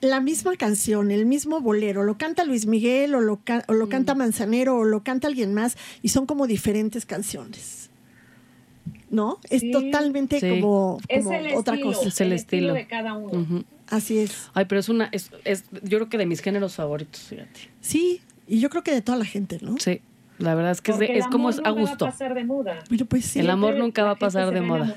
la 0.00 0.20
misma 0.20 0.56
canción, 0.56 1.10
el 1.10 1.26
mismo 1.26 1.60
bolero, 1.60 2.02
lo 2.04 2.18
canta 2.18 2.44
Luis 2.44 2.66
Miguel 2.66 3.14
o 3.14 3.20
lo, 3.20 3.40
o 3.66 3.72
lo 3.72 3.88
canta 3.88 4.14
Manzanero 4.14 4.76
o 4.76 4.84
lo 4.84 5.02
canta 5.02 5.26
alguien 5.28 5.54
más, 5.54 5.76
y 6.02 6.08
son 6.10 6.26
como 6.26 6.46
diferentes 6.46 7.04
canciones. 7.06 7.90
¿No? 9.10 9.38
Es 9.48 9.62
Sí. 9.62 9.70
totalmente 9.70 10.38
Sí. 10.38 10.48
como, 10.60 10.98
Es 11.08 11.24
como 11.24 11.36
el 11.36 11.54
otra 11.56 11.74
estilo, 11.74 11.92
cosa. 11.96 12.08
Es 12.08 12.20
el 12.20 12.32
estilo. 12.32 12.74
de 12.74 12.86
cada 12.86 13.14
uno. 13.14 13.64
Así 13.88 14.18
es. 14.18 14.50
Ay, 14.52 14.66
pero 14.66 14.80
es 14.80 14.88
una, 14.90 15.08
es, 15.12 15.30
es, 15.44 15.64
yo 15.82 15.98
creo 15.98 16.08
que 16.10 16.18
de 16.18 16.26
mis 16.26 16.40
géneros 16.40 16.74
favoritos, 16.74 17.22
fíjate. 17.22 17.70
Sí, 17.80 18.20
y 18.46 18.60
yo 18.60 18.68
creo 18.68 18.82
que 18.82 18.92
de 18.92 19.00
toda 19.00 19.16
la 19.16 19.24
gente, 19.24 19.58
¿no? 19.62 19.76
Sí, 19.78 20.02
la 20.38 20.54
verdad 20.54 20.72
es 20.72 20.82
que 20.82 20.92
es, 20.92 20.98
de- 20.98 21.06
el 21.06 21.16
es 21.16 21.26
como 21.28 21.48
es 21.48 21.56
a 21.58 21.62
nunca 21.70 21.70
gusto. 21.80 22.04
Va 22.04 22.10
a 22.10 22.12
pasar 22.12 22.34
de 22.34 22.44
moda. 22.44 22.78
Pero 22.90 23.06
pues 23.06 23.24
sí. 23.24 23.40
El 23.40 23.48
amor 23.48 23.76
nunca 23.76 24.04
va 24.04 24.10
a 24.10 24.16
pasar 24.16 24.52
de 24.52 24.60
moda. 24.60 24.94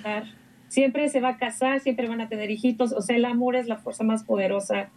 Siempre 0.71 1.09
se 1.09 1.19
va 1.19 1.31
a 1.31 1.37
casar, 1.37 1.81
siempre 1.81 2.07
van 2.07 2.21
a 2.21 2.29
tener 2.29 2.49
hijitos. 2.49 2.93
O 2.93 3.01
sea, 3.01 3.17
el 3.17 3.25
amor 3.25 3.57
es 3.57 3.67
la 3.67 3.75
fuerza 3.75 4.05
más 4.05 4.23
poderosa 4.23 4.87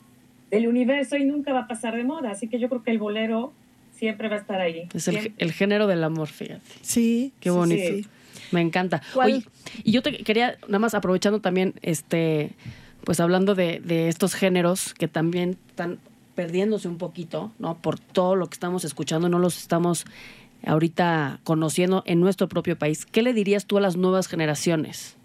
del 0.49 0.69
universo 0.69 1.17
y 1.17 1.25
nunca 1.25 1.53
va 1.53 1.63
a 1.63 1.67
pasar 1.67 1.97
de 1.97 2.05
moda. 2.05 2.31
Así 2.31 2.47
que 2.47 2.61
yo 2.61 2.69
creo 2.69 2.85
que 2.85 2.93
el 2.93 2.99
bolero 2.99 3.53
siempre 3.93 4.29
va 4.29 4.37
a 4.37 4.39
estar 4.39 4.61
ahí. 4.61 4.89
Es 4.95 5.09
el, 5.09 5.51
género 5.51 5.89
del 5.89 6.05
amor, 6.05 6.29
fíjate. 6.29 6.63
Sí. 6.81 7.33
Qué 7.41 7.51
bonito. 7.51 7.83
sí, 7.89 8.03
sí. 8.05 8.09
Me 8.53 8.61
encanta. 8.61 9.03
¿Cuál? 9.13 9.33
Oye, 9.33 9.45
y 9.83 9.91
yo 9.91 10.03
te 10.03 10.17
quería, 10.19 10.59
nada 10.69 10.79
más 10.79 10.95
aprovechando 10.95 11.41
también, 11.41 11.75
este, 11.83 12.53
pues 13.03 13.19
hablando 13.19 13.57
de, 13.57 13.81
de 13.81 14.07
estos 14.07 14.35
géneros 14.35 14.95
que 14.95 15.09
también 15.09 15.57
están 15.71 15.99
perdiéndose 16.37 16.87
un 16.87 16.99
poquito, 16.99 17.51
¿no? 17.59 17.79
Por 17.79 17.99
todo 17.99 18.37
lo 18.37 18.47
que 18.47 18.55
estamos 18.55 18.85
escuchando, 18.85 19.29
no 19.29 19.41
los 19.41 19.59
estamos 19.59 20.05
ahorita 20.65 21.41
conociendo 21.43 22.05
en 22.07 22.21
nuestro 22.21 22.49
propio 22.49 22.79
país. 22.79 23.07
¿Qué 23.07 23.23
le 23.23 23.33
dirías 23.33 23.67
tú 23.67 23.77
a 23.79 23.81
las 23.81 23.97
nuevas 23.97 24.29
generaciones? 24.29 25.17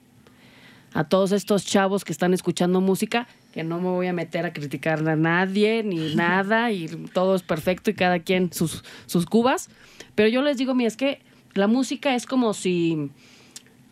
A 0.93 1.03
todos 1.03 1.31
estos 1.31 1.65
chavos 1.65 2.03
que 2.03 2.11
están 2.11 2.33
escuchando 2.33 2.81
música, 2.81 3.27
que 3.53 3.63
no 3.63 3.79
me 3.79 3.89
voy 3.89 4.07
a 4.07 4.13
meter 4.13 4.45
a 4.45 4.53
criticar 4.53 5.07
a 5.07 5.15
nadie 5.15 5.83
ni 5.83 6.15
nada, 6.15 6.71
y 6.71 6.87
todo 7.13 7.35
es 7.35 7.43
perfecto 7.43 7.89
y 7.89 7.93
cada 7.93 8.19
quien 8.19 8.51
sus, 8.51 8.83
sus 9.05 9.25
cubas. 9.25 9.69
Pero 10.15 10.29
yo 10.29 10.41
les 10.41 10.57
digo, 10.57 10.73
mira, 10.73 10.87
es 10.87 10.97
que 10.97 11.21
la 11.53 11.67
música 11.67 12.15
es 12.15 12.25
como 12.25 12.53
si, 12.53 13.11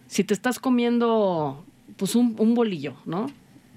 si 0.07 0.23
te 0.23 0.33
estás 0.33 0.59
comiendo 0.59 1.65
pues 1.97 2.15
un, 2.15 2.35
un 2.37 2.53
bolillo, 2.53 2.95
¿no? 3.05 3.27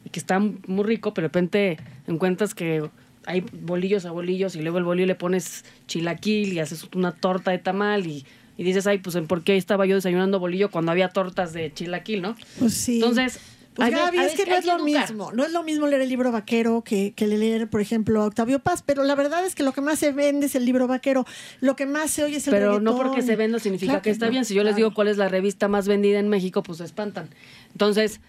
Y 0.05 0.11
que 0.11 0.21
está 0.21 0.39
muy 0.39 0.85
rico, 0.85 1.15
pero 1.15 1.27
de 1.27 1.29
repente 1.29 1.77
encuentras 2.07 2.55
que 2.55 2.89
hay 3.27 3.45
bolillos 3.53 4.07
a 4.07 4.11
bolillos 4.11 4.57
y 4.57 4.63
luego 4.63 4.79
el 4.79 4.85
bolillo 4.85 5.07
le 5.07 5.15
pones 5.15 5.65
chilaquil 5.87 6.53
y 6.53 6.59
haces 6.59 6.89
una 6.95 7.13
torta 7.13 7.51
de 7.51 7.59
tamal 7.59 8.07
y, 8.07 8.25
y 8.61 8.63
dices, 8.63 8.87
ay, 8.87 8.99
pues 8.99 9.17
¿por 9.27 9.43
qué 9.43 9.57
estaba 9.57 9.87
yo 9.87 9.95
desayunando 9.95 10.39
bolillo 10.39 10.71
cuando 10.71 10.93
había 10.93 11.09
tortas 11.09 11.55
de 11.55 11.73
chilaquil, 11.73 12.21
no? 12.21 12.37
Pues 12.59 12.75
sí. 12.75 12.97
Entonces, 12.97 13.41
Pues 13.73 13.91
Gaby, 13.91 14.19
es 14.19 14.35
que 14.35 14.45
no 14.45 14.55
es 14.55 14.67
lo 14.67 14.73
educar. 14.77 14.85
mismo. 14.85 15.33
No 15.33 15.45
es 15.47 15.53
lo 15.53 15.63
mismo 15.63 15.87
leer 15.87 16.03
el 16.03 16.11
libro 16.11 16.31
vaquero 16.31 16.83
que, 16.85 17.15
que 17.17 17.27
leer, 17.27 17.71
por 17.71 17.81
ejemplo, 17.81 18.21
a 18.21 18.27
Octavio 18.27 18.59
Paz. 18.59 18.83
Pero 18.85 19.03
la 19.05 19.15
verdad 19.15 19.47
es 19.47 19.55
que 19.55 19.63
lo 19.63 19.73
que 19.73 19.81
más 19.81 19.99
se 19.99 20.13
vende 20.13 20.45
es 20.45 20.55
el 20.57 20.67
libro 20.67 20.87
vaquero. 20.87 21.25
Lo 21.63 21.75
que 21.75 21.87
más 21.87 22.11
se 22.11 22.23
oye 22.23 22.37
es 22.37 22.47
el 22.49 22.51
Pero 22.53 22.81
no 22.81 22.95
porque 22.99 23.23
se 23.23 23.35
venda 23.35 23.59
significa 23.61 23.93
Claro 23.93 24.03
que 24.03 24.11
está 24.11 24.27
no, 24.27 24.33
bien. 24.33 24.45
Si 24.45 24.53
yo 24.53 24.63
les 24.63 24.77
digo 24.77 24.93
cuál 24.93 25.09
es 25.09 25.17
la 25.17 25.31
revista 25.31 25.67
más 25.69 25.89
vendida 25.89 26.19
en 26.19 26.29
México, 26.29 26.63
pues 26.63 26.77
se 26.79 26.85
espantan. 26.85 27.31
Entonces, 27.73 28.21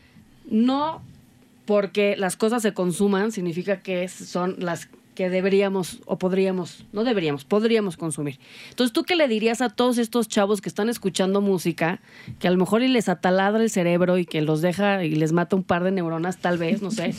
no 0.50 1.02
porque 1.66 2.16
las 2.16 2.38
cosas 2.38 2.62
se 2.62 2.74
consuman 2.74 3.34
significa 3.34 3.82
que 3.82 4.08
son 4.08 4.56
las 4.60 4.88
que 5.22 5.30
deberíamos 5.30 6.00
o 6.08 6.18
podríamos, 6.18 6.84
no 6.94 7.04
deberíamos, 7.04 7.46
podríamos 7.46 7.96
consumir. 7.96 8.40
Entonces, 8.72 8.92
¿tú 8.92 9.04
qué 9.04 9.16
le 9.16 9.28
dirías 9.28 9.62
a 9.62 9.70
todos 9.70 10.00
estos 10.00 10.28
chavos 10.28 10.62
que 10.62 10.70
están 10.70 10.90
escuchando 10.90 11.42
música, 11.42 12.00
que 12.40 12.48
a 12.48 12.52
lo 12.52 12.58
mejor 12.58 12.82
y 12.82 12.88
les 12.88 13.08
ataladra 13.08 13.62
el 13.62 13.70
cerebro 13.70 14.18
y 14.18 14.26
que 14.26 14.42
los 14.42 14.62
deja 14.62 15.04
y 15.06 15.14
les 15.14 15.32
mata 15.32 15.56
un 15.56 15.62
par 15.64 15.84
de 15.84 15.92
neuronas, 15.92 16.38
tal 16.38 16.58
vez, 16.58 16.82
no 16.82 16.90
sé? 16.90 17.14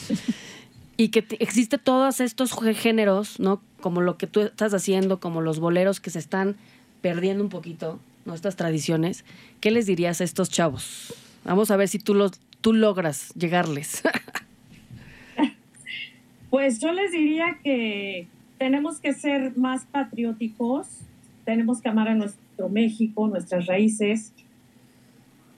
y 0.97 1.11
que 1.11 1.23
te- 1.23 1.41
existe 1.45 1.79
todos 1.79 2.19
estos 2.19 2.51
gé- 2.53 2.75
géneros, 2.75 3.39
¿no? 3.39 3.63
Como 3.81 4.01
lo 4.01 4.19
que 4.19 4.27
tú 4.27 4.41
estás 4.41 4.75
haciendo, 4.75 5.21
como 5.21 5.41
los 5.41 5.61
boleros 5.61 6.01
que 6.01 6.11
se 6.11 6.19
están 6.19 6.57
perdiendo 7.03 7.45
un 7.45 7.51
poquito, 7.51 8.01
¿no? 8.25 8.35
Estas 8.35 8.57
tradiciones. 8.57 9.25
¿Qué 9.61 9.71
les 9.71 9.87
dirías 9.87 10.21
a 10.21 10.25
estos 10.25 10.51
chavos? 10.51 11.15
Vamos 11.45 11.71
a 11.71 11.77
ver 11.77 11.87
si 11.87 12.01
tú 12.01 12.15
los 12.15 12.33
tú 12.61 12.73
logras 12.73 13.33
llegarles. 13.37 14.03
Pues 16.53 16.81
yo 16.81 16.93
les 16.93 17.13
diría 17.13 17.61
que 17.65 18.27
tenemos 18.59 19.01
que 19.01 19.15
ser 19.15 19.57
más 19.57 19.87
patrióticos, 19.87 20.87
tenemos 21.47 21.81
que 21.81 21.89
amar 21.89 22.09
a 22.09 22.15
nuestro 22.15 22.69
México, 22.69 23.27
nuestras 23.27 23.65
raíces, 23.65 24.35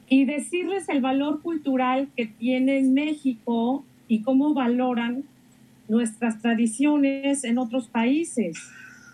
y 0.09 0.25
decirles 0.25 0.89
el 0.89 1.01
valor 1.01 1.43
cultural 1.43 2.07
que 2.17 2.27
tiene 2.27 2.81
México 2.83 3.85
y 4.07 4.23
cómo 4.23 4.55
valoran 4.55 5.25
nuestras 5.89 6.41
tradiciones 6.41 7.43
en 7.43 7.59
otros 7.59 7.89
países. 7.89 8.57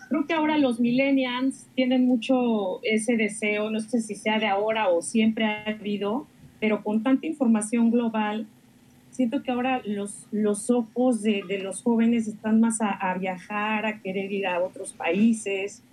Creo 0.09 0.27
que 0.27 0.35
ahora 0.35 0.59
los 0.59 0.79
millennials 0.79 1.65
tienen 1.73 2.05
mucho 2.05 2.79
ese 2.83 3.17
deseo, 3.17 3.71
no 3.71 3.79
sé 3.79 4.01
si 4.01 4.13
sea 4.13 4.37
de 4.37 4.45
ahora 4.45 4.89
o 4.89 5.01
siempre 5.01 5.45
ha 5.45 5.63
habido, 5.63 6.27
pero 6.59 6.83
con 6.83 7.01
tanta 7.01 7.25
información 7.25 7.89
global, 7.89 8.45
siento 9.11 9.43
que 9.43 9.51
ahora 9.51 9.81
los, 9.85 10.25
los 10.31 10.69
ojos 10.69 11.21
de, 11.21 11.43
de 11.47 11.59
los 11.59 11.83
jóvenes 11.83 12.27
están 12.27 12.59
más 12.59 12.81
a, 12.81 12.89
a 12.89 13.17
viajar, 13.17 13.85
a 13.85 13.99
querer 14.01 14.31
ir 14.31 14.47
a 14.47 14.61
otros 14.61 14.93
países. 14.93 15.83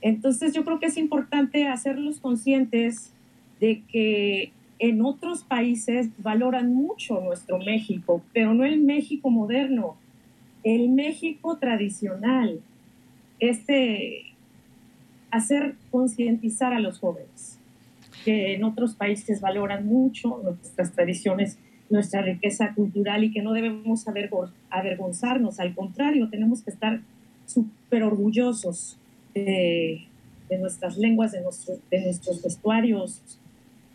Entonces 0.00 0.54
yo 0.54 0.64
creo 0.64 0.80
que 0.80 0.86
es 0.86 0.96
importante 0.96 1.66
hacerlos 1.68 2.18
conscientes 2.20 3.12
de 3.60 3.82
que 3.92 4.52
en 4.78 5.04
otros 5.04 5.44
países 5.44 6.08
valoran 6.18 6.72
mucho 6.72 7.20
nuestro 7.20 7.58
México, 7.58 8.22
pero 8.32 8.54
no 8.54 8.64
el 8.64 8.80
México 8.80 9.28
moderno, 9.28 9.96
el 10.64 10.88
México 10.88 11.58
tradicional. 11.58 12.60
Este, 13.38 14.30
hacer 15.30 15.74
concientizar 15.90 16.72
a 16.72 16.80
los 16.80 16.98
jóvenes 16.98 17.58
que 18.24 18.54
en 18.54 18.64
otros 18.64 18.94
países 18.94 19.40
valoran 19.40 19.86
mucho 19.86 20.40
nuestras 20.42 20.92
tradiciones, 20.92 21.58
nuestra 21.90 22.22
riqueza 22.22 22.72
cultural 22.74 23.24
y 23.24 23.32
que 23.32 23.42
no 23.42 23.52
debemos 23.52 24.06
avergo- 24.06 24.50
avergonzarnos, 24.70 25.60
al 25.60 25.74
contrario, 25.74 26.28
tenemos 26.30 26.62
que 26.62 26.70
estar 26.70 27.00
súper 27.46 28.04
orgullosos 28.04 28.96
de, 29.34 30.06
de 30.48 30.58
nuestras 30.58 30.96
lenguas, 30.96 31.32
de, 31.32 31.40
nuestros 31.42 31.78
de 31.90 32.00
nuestros 32.02 32.42
vestuarios. 32.42 33.20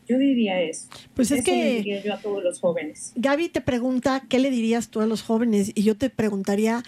Yo 0.07 0.19
diría 0.19 0.61
eso. 0.61 0.87
Pues 1.15 1.31
es 1.31 1.39
Eso 1.39 1.45
que 1.51 1.77
diría 1.77 2.03
yo 2.03 2.13
a 2.13 2.17
todos 2.19 2.43
los 2.43 2.59
jóvenes. 2.59 3.11
Gaby 3.15 3.49
te 3.49 3.61
pregunta 3.61 4.21
qué 4.29 4.37
le 4.39 4.51
dirías 4.51 4.89
tú 4.89 5.01
a 5.01 5.07
los 5.07 5.23
jóvenes 5.23 5.71
y 5.73 5.81
yo 5.83 5.95
te 5.95 6.09
preguntaría 6.11 6.83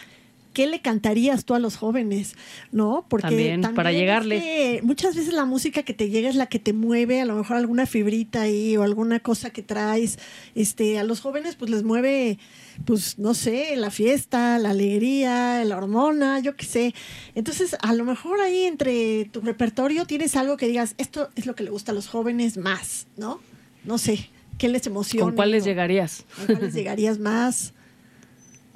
¿qué 0.58 0.66
le 0.66 0.82
cantarías 0.82 1.46
tú 1.46 1.54
a 1.54 1.60
los 1.60 1.78
jóvenes? 1.78 2.34
¿No? 2.72 3.06
Porque 3.08 3.28
También, 3.28 3.62
para 3.76 3.92
es 3.92 3.98
llegarle. 4.00 4.40
que 4.40 4.80
muchas 4.82 5.16
veces 5.16 5.32
la 5.32 5.46
música 5.46 5.84
que 5.84 5.94
te 5.94 6.10
llega 6.10 6.30
es 6.30 6.36
la 6.36 6.48
que 6.48 6.58
te 6.58 6.74
mueve, 6.74 7.22
a 7.22 7.26
lo 7.26 7.36
mejor 7.36 7.58
alguna 7.58 7.86
fibrita 7.86 8.42
ahí 8.42 8.76
o 8.76 8.82
alguna 8.82 9.20
cosa 9.20 9.52
que 9.52 9.62
traes. 9.62 10.18
Este, 10.56 10.98
a 10.98 11.04
los 11.04 11.22
jóvenes 11.22 11.56
pues 11.58 11.70
les 11.70 11.84
mueve 11.84 12.40
pues 12.86 13.20
no 13.20 13.36
sé, 13.36 13.76
la 13.76 13.92
fiesta, 13.92 14.58
la 14.58 14.72
alegría, 14.72 15.64
la 15.64 15.78
hormona, 15.78 16.40
yo 16.40 16.56
qué 16.56 16.66
sé. 16.66 16.96
Entonces, 17.36 17.78
a 17.80 17.94
lo 17.94 18.04
mejor 18.04 18.42
ahí 18.42 18.64
entre 18.64 19.26
tu 19.26 19.42
repertorio 19.42 20.06
tienes 20.08 20.36
algo 20.36 20.58
que 20.58 20.68
digas, 20.68 20.96
esto 20.98 21.30
es 21.36 21.46
lo 21.46 21.54
que 21.54 21.66
le 21.66 21.70
gusta 21.70 21.92
a 21.92 21.96
los 21.96 22.08
jóvenes 22.08 22.58
más, 22.58 23.06
¿no? 23.16 23.42
No 23.84 24.00
sé, 24.00 24.32
¿qué 24.58 24.70
les 24.70 24.88
emociona? 24.88 25.24
¿Con 25.24 25.36
cuáles 25.36 25.66
llegarías? 25.66 26.26
¿Con 26.36 26.56
cuáles 26.56 26.74
llegarías 26.74 27.20
más? 27.20 27.76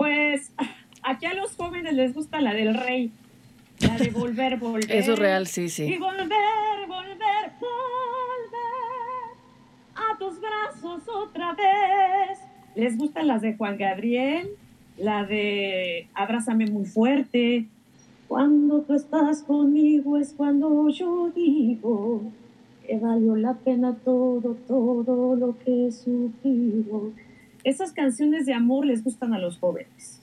Pues 0.02 0.50
aquí 1.04 1.26
a 1.26 1.34
los 1.34 1.56
jóvenes 1.56 1.94
les 1.94 2.14
gusta 2.14 2.42
la 2.42 2.54
del 2.54 2.74
rey, 2.76 3.12
la 3.80 3.98
de 3.98 4.10
volver, 4.10 4.58
volver. 4.60 4.92
Eso 4.92 5.14
es 5.14 5.20
real, 5.20 5.48
sí, 5.48 5.64
Y 5.64 5.70
sí. 5.70 5.98
volver, 5.98 6.28
volver, 6.88 7.52
volver 7.60 9.32
a 9.96 10.18
tus 10.18 10.40
brazos 10.40 11.04
otra 11.08 11.54
vez. 11.54 12.40
Les 12.76 12.98
gustan 12.98 13.28
las 13.28 13.42
de 13.42 13.56
Juan 13.56 13.78
Gabriel, 13.78 14.50
la 14.98 15.26
de 15.26 16.08
Abrázame 16.14 16.68
muy 16.68 16.86
fuerte. 16.86 17.66
Cuando 18.28 18.82
tú 18.82 18.94
estás 18.94 19.44
conmigo 19.44 20.18
es 20.18 20.34
cuando 20.34 20.88
yo 20.90 21.32
digo 21.36 22.22
que 22.88 22.98
valió 22.98 23.36
la 23.36 23.56
pena 23.56 23.96
todo, 24.06 24.56
todo 24.68 25.36
lo 25.36 25.58
que 25.60 25.88
he 25.88 25.92
sufrido. 25.92 27.12
Esas 27.66 27.92
canciones 27.92 28.46
de 28.46 28.54
amor 28.54 28.86
les 28.86 29.04
gustan 29.04 29.34
a 29.34 29.40
los 29.40 29.58
jóvenes. 29.58 30.21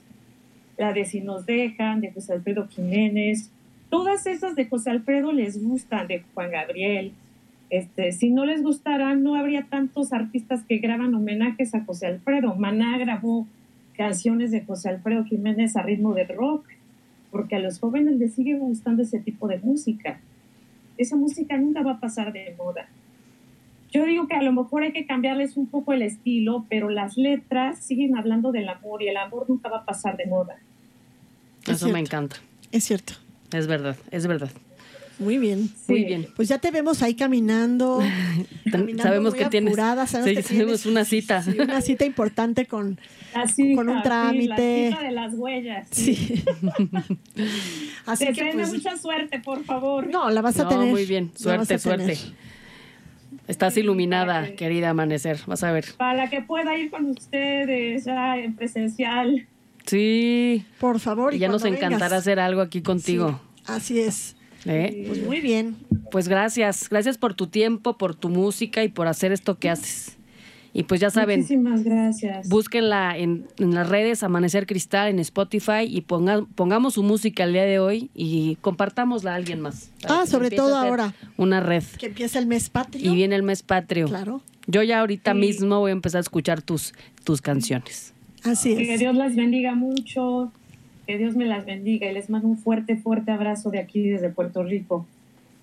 La 0.79 0.93
de 0.93 1.05
Si 1.05 1.21
nos 1.21 1.45
dejan, 1.45 2.01
de 2.01 2.12
José 2.12 2.35
Alfredo 2.35 2.69
Jiménez. 2.69 3.51
Todas 3.91 4.27
esas 4.27 4.55
de 4.55 4.67
José 4.67 4.91
Alfredo 4.91 5.33
les 5.33 5.61
gustan, 5.61 6.07
de 6.07 6.23
Juan 6.33 6.53
Gabriel. 6.53 7.12
Este, 7.69 8.12
si 8.12 8.31
no 8.31 8.47
les 8.47 8.62
gustaran, 8.62 9.25
no 9.25 9.35
habría 9.35 9.64
tantos 9.64 10.12
artistas 10.12 10.62
que 10.62 10.79
graban 10.79 11.14
homenajes 11.14 11.75
a 11.75 11.85
José 11.85 12.07
Alfredo. 12.07 12.55
Maná 12.55 12.97
grabó 12.97 13.47
canciones 13.97 14.53
de 14.53 14.61
José 14.61 14.91
Alfredo 14.91 15.25
Jiménez 15.25 15.77
a 15.77 15.83
ritmo 15.83 16.14
de 16.14 16.25
rock, 16.25 16.64
porque 17.33 17.57
a 17.57 17.59
los 17.59 17.81
jóvenes 17.81 18.17
les 18.17 18.35
sigue 18.35 18.55
gustando 18.55 19.03
ese 19.03 19.19
tipo 19.19 19.49
de 19.49 19.59
música. 19.59 20.21
Esa 20.97 21.17
música 21.17 21.57
nunca 21.57 21.83
va 21.83 21.95
a 21.95 22.01
pasar 22.01 22.33
de 22.33 22.55
moda. 22.57 22.88
Yo 23.91 24.05
digo 24.05 24.29
que 24.29 24.37
a 24.37 24.43
lo 24.43 24.53
mejor 24.53 24.83
hay 24.83 24.93
que 24.93 25.07
cambiarles 25.07 25.57
un 25.57 25.67
poco 25.67 25.93
el 25.93 26.03
estilo, 26.03 26.67
pero 26.69 26.88
las 26.88 27.17
letras 27.17 27.79
siguen 27.79 28.17
hablando 28.17 28.53
del 28.53 28.69
amor 28.69 29.03
y 29.03 29.09
el 29.09 29.17
amor 29.17 29.47
nunca 29.49 29.69
va 29.69 29.79
a 29.79 29.85
pasar 29.85 30.17
de 30.17 30.27
moda. 30.27 30.59
Es 31.72 31.76
Eso 31.83 31.88
me 31.90 32.00
encanta. 32.00 32.37
Es 32.72 32.85
cierto. 32.85 33.14
Es 33.52 33.66
verdad, 33.66 33.96
es 34.11 34.26
verdad. 34.26 34.50
Muy 35.18 35.37
bien. 35.38 35.68
Muy 35.88 36.04
bien. 36.04 36.28
Pues 36.37 36.48
ya 36.48 36.59
te 36.59 36.70
vemos 36.70 37.02
ahí 37.02 37.14
caminando. 37.14 38.00
caminando 38.70 39.02
sabemos 39.02 39.33
muy 39.35 39.42
que 39.42 39.48
tienes, 39.50 39.72
apurada, 39.72 40.07
sabemos 40.07 40.28
sí, 40.31 40.37
que 40.37 40.42
tenemos 40.42 40.83
tienes- 40.83 40.87
una 40.87 41.04
cita. 41.04 41.42
sí, 41.42 41.59
una 41.59 41.81
cita 41.81 42.04
importante 42.04 42.66
con, 42.66 43.00
Con 43.74 43.88
un 43.88 44.02
trámite. 44.02 44.90
la 44.90 44.96
cita 44.96 45.02
de 45.02 45.11
las 45.12 45.35
huellas. 45.35 45.88
Sí. 45.90 46.44
Así 48.07 48.24
que 48.26 48.31
Deseenme 48.33 48.62
pues, 48.62 48.74
mucha 48.74 48.96
suerte, 48.96 49.40
por 49.40 49.64
favor. 49.64 50.07
no, 50.09 50.31
la 50.31 50.40
vas 50.40 50.59
a 50.61 50.64
No, 50.64 50.68
tener. 50.70 50.87
muy 50.88 51.04
bien. 51.04 51.33
Suerte, 51.35 51.78
suerte. 51.78 52.16
Estás 53.48 53.76
iluminada, 53.76 54.44
que- 54.46 54.54
querida 54.54 54.90
Amanecer. 54.90 55.40
Vas 55.46 55.62
a 55.64 55.72
ver. 55.72 55.87
Para 55.96 56.28
que 56.31 56.42
pueda 56.42 56.76
ir 56.76 56.90
con 56.90 57.07
ustedes 57.07 58.04
ya 58.04 58.37
en 58.38 58.54
presencial. 58.54 59.46
Sí. 59.88 60.64
Por 60.81 61.01
favor. 61.01 61.35
Y 61.35 61.38
ya 61.38 61.48
nos 61.48 61.64
encantará 61.64 61.96
vengas. 62.07 62.12
hacer 62.12 62.40
algo 62.40 62.61
aquí 62.61 62.83
contigo. 62.83 63.40
Sí, 63.57 63.62
así 63.66 64.01
es. 64.01 64.37
¿eh? 64.66 65.05
Pues 65.09 65.24
muy 65.24 65.40
bien. 65.40 65.77
Pues 66.11 66.29
gracias. 66.29 66.88
Gracias 66.88 67.18
por 67.18 67.35
tu 67.35 67.46
tiempo, 67.46 67.96
por 67.98 68.14
tu 68.14 68.29
música 68.29 68.85
y 68.85 68.88
por 68.88 69.07
hacer 69.09 69.33
esto 69.33 69.59
que 69.59 69.70
haces. 69.70 70.14
Y 70.74 70.83
pues 70.85 71.01
ya 71.01 71.09
saben, 71.11 71.40
Muchísimas 71.40 71.83
gracias. 71.83 72.48
búsquenla 72.48 73.16
en, 73.16 73.46
en 73.59 73.74
las 73.74 73.88
redes 73.88 74.22
Amanecer 74.22 74.66
Cristal, 74.66 75.09
en 75.09 75.18
Spotify 75.18 75.85
y 75.88 76.03
ponga- 76.03 76.46
pongamos 76.55 76.94
su 76.94 77.03
música 77.03 77.44
el 77.44 77.55
día 77.55 77.64
de 77.64 77.79
hoy 77.79 78.11
y 78.14 78.57
compartámosla 78.61 79.33
a 79.33 79.35
alguien 79.37 79.61
más. 79.61 79.90
Ah, 80.09 80.24
sobre 80.27 80.51
todo 80.51 80.77
ahora. 80.77 81.14
Una 81.38 81.61
red. 81.61 81.83
Que 81.98 82.07
empieza 82.07 82.38
el 82.38 82.46
mes 82.46 82.68
patrio. 82.68 83.11
Y 83.11 83.14
viene 83.16 83.35
el 83.35 83.42
mes 83.42 83.62
patrio. 83.62 84.07
Claro. 84.09 84.42
Yo 84.66 84.83
ya 84.83 85.01
ahorita 85.01 85.33
Sí. 85.33 85.38
mismo 85.38 85.81
voy 85.81 85.88
a 85.90 85.92
empezar 85.92 86.18
a 86.18 86.20
escuchar 86.20 86.61
tus, 86.61 86.92
tus 87.24 87.40
canciones. 87.40 88.12
Así 88.44 88.77
Que 88.77 88.94
es. 88.94 89.01
Dios 89.01 89.14
las 89.14 89.35
bendiga 89.37 89.74
mucho. 89.74 90.53
Que 91.07 91.16
Dios 91.18 91.35
me 91.37 91.46
las 91.46 91.64
bendiga 91.64 92.11
y 92.11 92.12
les 92.14 92.29
mando 92.29 92.48
un 92.48 92.59
fuerte, 92.59 92.96
fuerte 92.96 93.31
abrazo 93.31 93.70
de 93.70 93.79
aquí 93.79 94.03
desde 94.09 94.29
Puerto 94.29 94.62
Rico. 94.62 95.07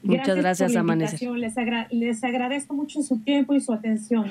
Muchas 0.01 0.35
gracias, 0.37 0.73
la 0.73 0.79
Amanecer. 0.81 1.29
Les, 1.31 1.57
agra- 1.57 1.87
les 1.91 2.23
agradezco 2.23 2.73
mucho 2.73 3.01
su 3.03 3.19
tiempo 3.19 3.53
y 3.53 3.61
su 3.61 3.71
atención. 3.73 4.25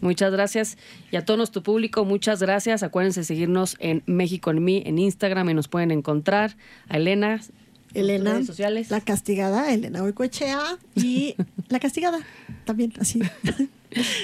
Muchas 0.00 0.32
gracias. 0.32 0.78
Y 1.12 1.16
a 1.16 1.24
todo 1.24 1.36
nuestro 1.36 1.62
público, 1.62 2.04
muchas 2.04 2.40
gracias. 2.40 2.82
Acuérdense 2.82 3.20
de 3.20 3.24
seguirnos 3.24 3.76
en 3.80 4.02
México 4.06 4.50
en 4.50 4.64
mí, 4.64 4.82
en 4.86 4.98
Instagram, 4.98 5.50
y 5.50 5.54
nos 5.54 5.68
pueden 5.68 5.90
encontrar. 5.90 6.56
A 6.88 6.96
Elena, 6.96 7.40
Elena, 7.92 8.34
redes 8.34 8.46
sociales. 8.46 8.90
la 8.90 9.00
castigada, 9.00 9.72
Elena 9.72 10.02
Oicoechea 10.04 10.60
y 10.94 11.34
la 11.68 11.80
castigada 11.80 12.18
también, 12.64 12.92
así. 13.00 13.20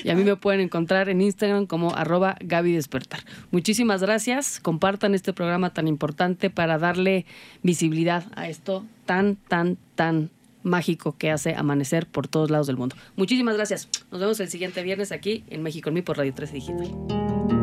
Y 0.04 0.10
a 0.10 0.14
mí 0.14 0.24
me 0.24 0.36
pueden 0.36 0.60
encontrar 0.60 1.08
en 1.08 1.20
Instagram 1.20 1.66
como 1.66 1.94
arroba 1.94 2.36
Gaby 2.40 2.72
Despertar. 2.72 3.20
Muchísimas 3.50 4.02
gracias. 4.02 4.60
Compartan 4.60 5.14
este 5.14 5.32
programa 5.32 5.70
tan 5.70 5.88
importante 5.88 6.50
para 6.50 6.78
darle 6.78 7.26
visibilidad 7.62 8.24
a 8.34 8.48
esto 8.48 8.84
tan, 9.06 9.36
tan, 9.36 9.78
tan 9.94 10.30
mágico 10.62 11.16
que 11.16 11.30
hace 11.30 11.54
amanecer 11.54 12.06
por 12.06 12.28
todos 12.28 12.50
lados 12.50 12.66
del 12.66 12.76
mundo. 12.76 12.96
Muchísimas 13.14 13.56
gracias. 13.56 13.88
Nos 14.10 14.20
vemos 14.20 14.40
el 14.40 14.48
siguiente 14.48 14.82
viernes 14.82 15.12
aquí 15.12 15.44
en 15.48 15.62
México 15.62 15.88
en 15.88 15.94
mí 15.94 16.02
por 16.02 16.18
Radio 16.18 16.34
13 16.34 16.54
Digital. 16.54 17.55